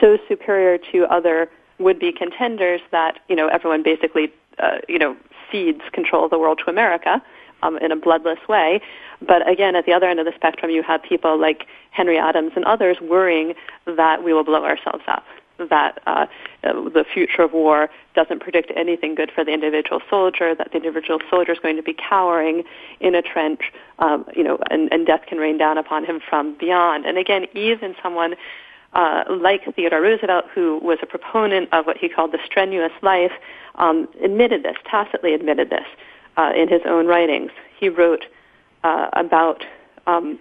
[0.00, 5.14] so superior to other would-be contenders that, you know, everyone basically, uh, you know,
[5.50, 7.22] cedes control of the world to America
[7.62, 8.80] um, in a bloodless way.
[9.26, 12.52] But again, at the other end of the spectrum, you have people like Henry Adams
[12.56, 13.54] and others worrying
[13.86, 15.24] that we will blow ourselves up,
[15.70, 16.26] that uh,
[16.62, 21.20] the future of war doesn't predict anything good for the individual soldier, that the individual
[21.30, 22.64] soldier is going to be cowering
[23.00, 23.60] in a trench,
[23.98, 27.06] um, you know, and, and death can rain down upon him from beyond.
[27.06, 28.34] And again, even someone
[28.92, 33.32] uh, like Theodore Roosevelt, who was a proponent of what he called the strenuous life,
[33.76, 35.86] um, admitted this, tacitly admitted this
[36.36, 37.50] uh, in his own writings.
[37.78, 38.26] He wrote
[38.84, 39.64] uh, about
[40.06, 40.38] um,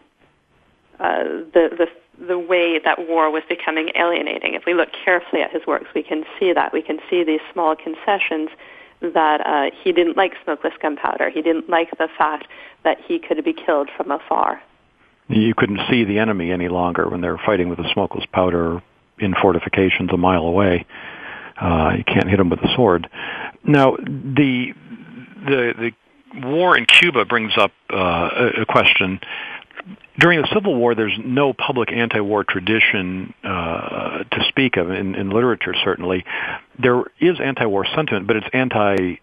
[0.99, 1.23] uh,
[1.53, 1.87] the, the
[2.27, 4.53] the way that war was becoming alienating.
[4.53, 6.71] If we look carefully at his works, we can see that.
[6.71, 8.49] We can see these small concessions
[9.01, 11.29] that uh, he didn't like smokeless gunpowder.
[11.31, 12.47] He didn't like the fact
[12.83, 14.61] that he could be killed from afar.
[15.27, 18.83] You couldn't see the enemy any longer when they were fighting with the smokeless powder
[19.19, 20.85] in fortifications a mile away.
[21.59, 23.09] Uh, you can't hit them with a sword.
[23.63, 24.73] Now, the
[25.45, 25.91] the the
[26.35, 28.29] war in Cuba brings up uh,
[28.61, 29.19] a question.
[30.19, 35.29] During the Civil War, there's no public anti-war tradition uh, to speak of in, in
[35.29, 35.73] literature.
[35.83, 36.25] Certainly,
[36.77, 39.19] there is anti-war sentiment, but it's anti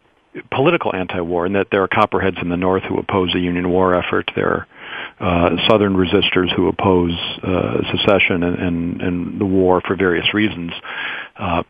[0.51, 3.95] political anti-war in that there are copperheads in the North who oppose the Union war
[3.95, 4.31] effort.
[4.35, 4.67] There
[5.21, 10.33] are uh, Southern resistors who oppose uh, secession and, and, and the war for various
[10.35, 10.73] reasons.
[11.37, 11.63] Uh,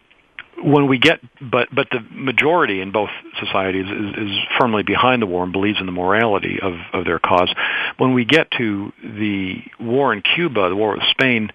[0.63, 5.27] when we get, but but the majority in both societies is, is firmly behind the
[5.27, 7.53] war and believes in the morality of of their cause.
[7.97, 11.51] When we get to the war in Cuba, the war with Spain,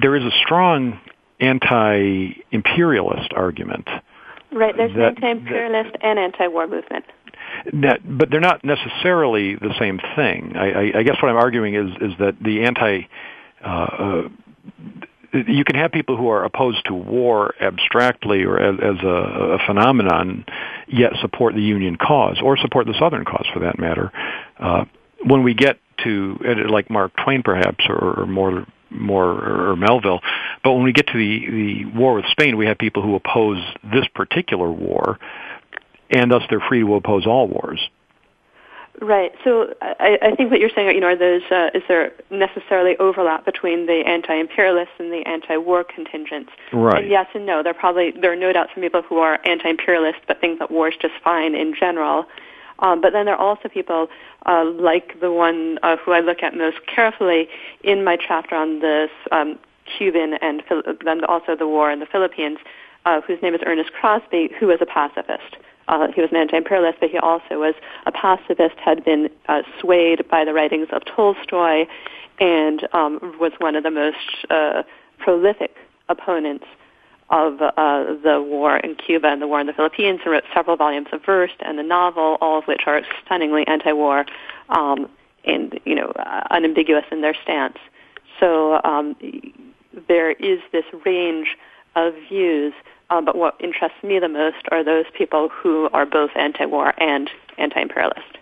[0.00, 1.00] there is a strong
[1.40, 3.88] anti-imperialist argument.
[4.52, 7.04] Right, there's that, an anti-imperialist that, and anti-war movement.
[7.72, 10.54] That, but they're not necessarily the same thing.
[10.56, 13.08] I, I, I guess what I'm arguing is is that the anti
[13.64, 14.28] uh, uh,
[15.32, 19.58] you can have people who are opposed to war abstractly or as, as a, a,
[19.66, 20.44] phenomenon,
[20.86, 24.12] yet support the Union cause or support the Southern cause for that matter.
[24.58, 24.84] Uh,
[25.24, 26.36] when we get to
[26.68, 30.20] like Mark Twain, perhaps, or, or more more or Melville,
[30.62, 33.62] but when we get to the the war with Spain, we have people who oppose
[33.82, 35.18] this particular war,
[36.10, 37.80] and thus they're free to oppose all wars.
[39.02, 39.32] Right.
[39.42, 42.96] So I, I think what you're saying, you know, are those uh, is there necessarily
[42.98, 46.52] overlap between the anti-imperialists and the anti-war contingents?
[46.72, 47.02] Right.
[47.02, 47.64] And yes and no.
[47.64, 50.70] There are probably there are no doubt some people who are anti-imperialist but think that
[50.70, 52.26] war is just fine in general.
[52.78, 54.06] Um, but then there are also people
[54.46, 57.48] uh, like the one uh, who I look at most carefully
[57.82, 59.58] in my chapter on this um,
[59.98, 60.62] Cuban and
[61.04, 62.58] then also the war in the Philippines,
[63.04, 65.56] uh, whose name is Ernest Crosby, who is a pacifist.
[65.92, 67.74] Uh, he was an anti-imperialist, but he also was
[68.06, 71.84] a pacifist, had been uh, swayed by the writings of Tolstoy,
[72.40, 74.16] and um, was one of the most
[74.48, 74.84] uh,
[75.18, 75.76] prolific
[76.08, 76.64] opponents
[77.28, 80.76] of uh, the war in Cuba and the war in the Philippines, and wrote several
[80.78, 84.24] volumes of verse and a novel, all of which are stunningly anti-war
[84.70, 85.10] um,
[85.44, 87.76] and you know uh, unambiguous in their stance.
[88.40, 89.14] So um,
[90.08, 91.48] there is this range
[91.96, 92.72] of views
[93.12, 97.30] uh, but what interests me the most are those people who are both anti-war and
[97.58, 98.38] anti-imperialist.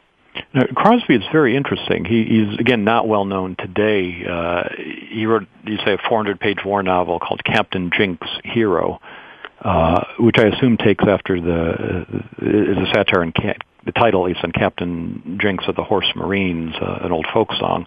[0.55, 2.05] Now, Crosby is very interesting.
[2.05, 4.25] He, he's again not well known today.
[4.25, 4.63] Uh,
[5.11, 9.01] he wrote, you say, a 400-page war novel called Captain Jinks Hero,
[9.61, 12.07] uh, which I assume takes after the
[12.39, 13.35] is a satire and
[13.85, 17.87] the title is on Captain Jinks of the Horse Marines, uh, an old folk song.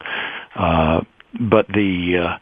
[0.54, 1.02] Uh,
[1.40, 2.38] but uh, the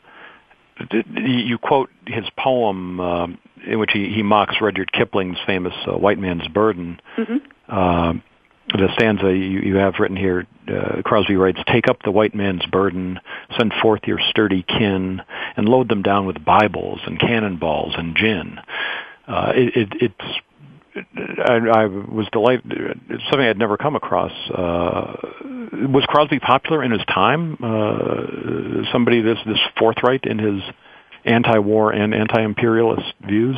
[1.16, 3.38] you quote his poem.
[3.68, 7.38] In which he, he mocks Rudyard Kipling's famous uh, "White Man's Burden." Mm-hmm.
[7.68, 8.14] Uh,
[8.74, 12.66] the stanza you, you have written here, uh, Crosby writes, "Take up the white man's
[12.68, 13.20] burden,
[13.58, 15.22] send forth your sturdy kin,
[15.58, 18.60] and load them down with Bibles and cannonballs and gin."
[19.28, 20.42] Uh, it, it, it's
[20.96, 22.72] I, I was delighted.
[23.10, 24.32] It's something I'd never come across.
[24.50, 25.16] Uh,
[25.88, 27.58] was Crosby popular in his time?
[27.64, 30.62] Uh, somebody this this forthright in his
[31.26, 33.58] anti-war and anti-imperialist views?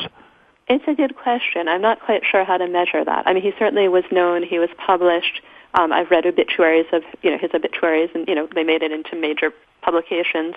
[0.67, 1.67] It's a good question.
[1.67, 3.27] I'm not quite sure how to measure that.
[3.27, 4.43] I mean, he certainly was known.
[4.43, 5.41] He was published.
[5.73, 8.91] Um, I've read obituaries of you know his obituaries, and you know they made it
[8.91, 9.51] into major
[9.81, 10.55] publications.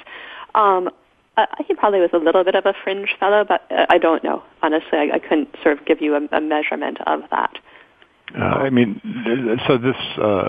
[0.55, 0.91] Um,
[1.37, 4.23] uh, he probably was a little bit of a fringe fellow, but uh, I don't
[4.23, 4.43] know.
[4.63, 7.59] Honestly, I, I couldn't sort of give you a, a measurement of that.
[8.35, 9.01] Uh, I mean,
[9.67, 10.49] so this uh,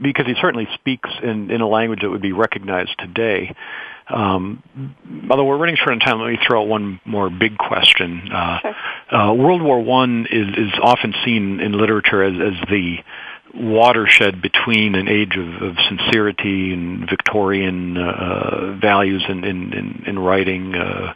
[0.00, 3.54] because he certainly speaks in in a language that would be recognized today.
[4.08, 4.62] Um,
[5.30, 8.30] although we're running short on time, let me throw out one more big question.
[8.32, 8.74] Uh, sure.
[9.10, 12.98] uh, World War One is, is often seen in literature as, as the
[13.54, 20.18] watershed between an age of, of sincerity and Victorian uh, values in, in, in, in
[20.18, 21.14] writing, uh,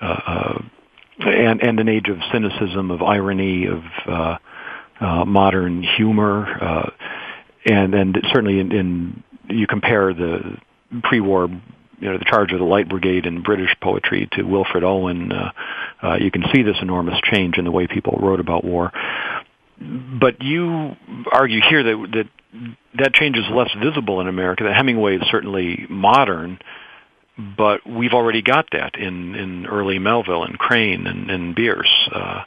[0.00, 0.62] uh, uh,
[1.26, 4.36] and, and an age of cynicism, of irony, of uh,
[5.00, 6.90] uh, modern humor, uh,
[7.66, 10.56] and and certainly in, in you compare the
[11.02, 11.48] pre-war
[12.00, 15.52] you know the charge of the Light Brigade in British poetry to Wilfred Owen, uh,
[16.02, 18.92] uh, you can see this enormous change in the way people wrote about war.
[19.78, 20.96] But you
[21.32, 22.28] argue here that that
[22.98, 24.64] that change is less visible in America.
[24.64, 26.58] That Hemingway is certainly modern,
[27.38, 32.08] but we've already got that in in early Melville and Crane and, and Bierce.
[32.12, 32.42] Uh,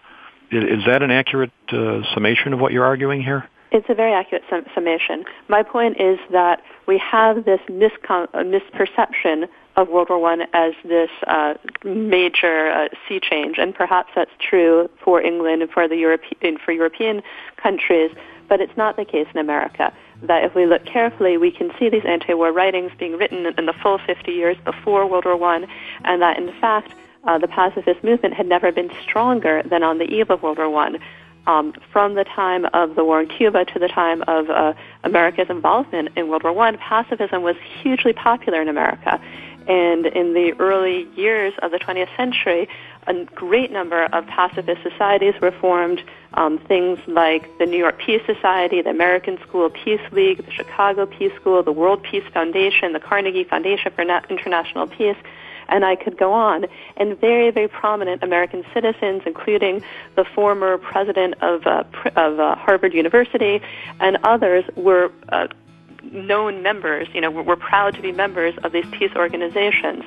[0.52, 3.50] is, that an accurate uh, summation of what you're arguing here?
[3.74, 5.26] It's a very accurate sum- summation.
[5.48, 10.74] My point is that we have this miscon- uh, misperception of World War One as
[10.86, 15.96] this uh, major uh, sea change, and perhaps that's true for England and for the
[15.96, 17.24] European for European
[17.58, 18.12] countries,
[18.48, 19.92] but it's not the case in America.
[20.22, 23.74] That if we look carefully, we can see these anti-war writings being written in the
[23.82, 25.66] full 50 years before World War One,
[26.04, 26.94] and that in fact
[27.24, 30.70] uh, the pacifist movement had never been stronger than on the eve of World War
[30.70, 31.00] One
[31.48, 34.74] um, from the time of the war in Cuba to the time of uh,
[35.04, 39.20] America's involvement in World War One, pacifism was hugely popular in America.
[39.68, 42.68] And in the early years of the 20th century,
[43.08, 46.02] a great number of pacifist societies were formed.
[46.36, 51.06] Um, things like the New York Peace Society, the American School Peace League, the Chicago
[51.06, 55.18] Peace School, the World Peace Foundation, the Carnegie Foundation for International Peace.
[55.70, 56.66] And I could go on.
[56.98, 59.84] And very, very prominent American citizens, including
[60.16, 61.84] the former president of, uh,
[62.16, 63.62] of uh, Harvard University
[64.00, 65.48] and others, were uh,
[66.12, 70.04] known members, you know, we're, proud to be members of these peace organizations.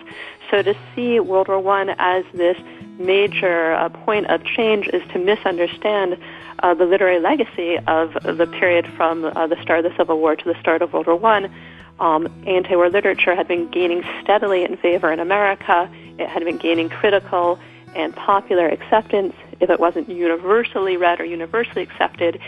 [0.50, 2.56] So to see World War One as this
[2.98, 6.18] major uh, point of change is to misunderstand
[6.60, 10.36] uh, the literary legacy of the period from uh, the start of the Civil War
[10.36, 11.50] to the start of World War I.
[11.98, 15.90] Um, anti-war literature had been gaining steadily in favor in America.
[16.18, 17.58] It had been gaining critical
[17.94, 19.34] and popular acceptance.
[19.60, 22.38] If it wasn't universally read or universally accepted,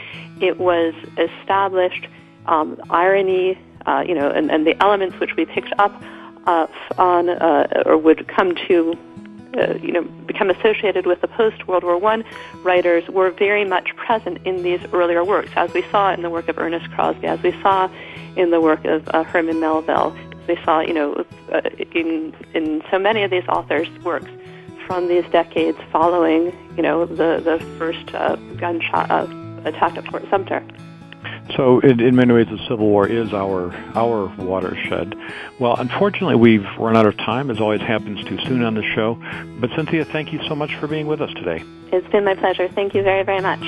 [0.41, 2.07] it was established
[2.47, 6.03] um, irony, uh, you know, and, and the elements which we picked up
[6.47, 6.67] uh,
[6.99, 8.97] on uh, or would come to
[9.57, 12.25] uh, you know, become associated with the post-World War I
[12.63, 16.49] writers were very much present in these earlier works, as we saw in the work
[16.49, 17.89] of Ernest Crosby, as we saw
[18.37, 21.61] in the work of uh, Herman Melville, we saw, you know, uh,
[21.93, 24.31] in in so many of these authors' works
[24.87, 29.27] from these decades following, you know, the the first uh, gunshot uh,
[29.65, 30.65] attack at Fort Sumter.
[31.57, 35.15] So, in, in, many ways, the Civil War is our our watershed.
[35.59, 39.19] Well, unfortunately, we've run out of time, as always happens too soon on the show.
[39.59, 41.65] But Cynthia, thank you so much for being with us today.
[41.93, 42.69] It's been my pleasure.
[42.69, 43.61] Thank you very, very much.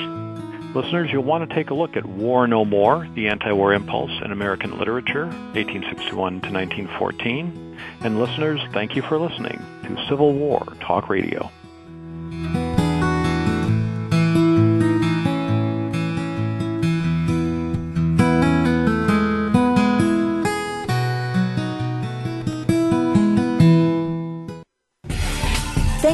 [0.75, 4.31] Listeners, you'll want to take a look at War No More, the Anti-War Impulse in
[4.31, 7.77] American Literature, 1861 to 1914.
[8.01, 11.51] And listeners, thank you for listening to Civil War Talk Radio.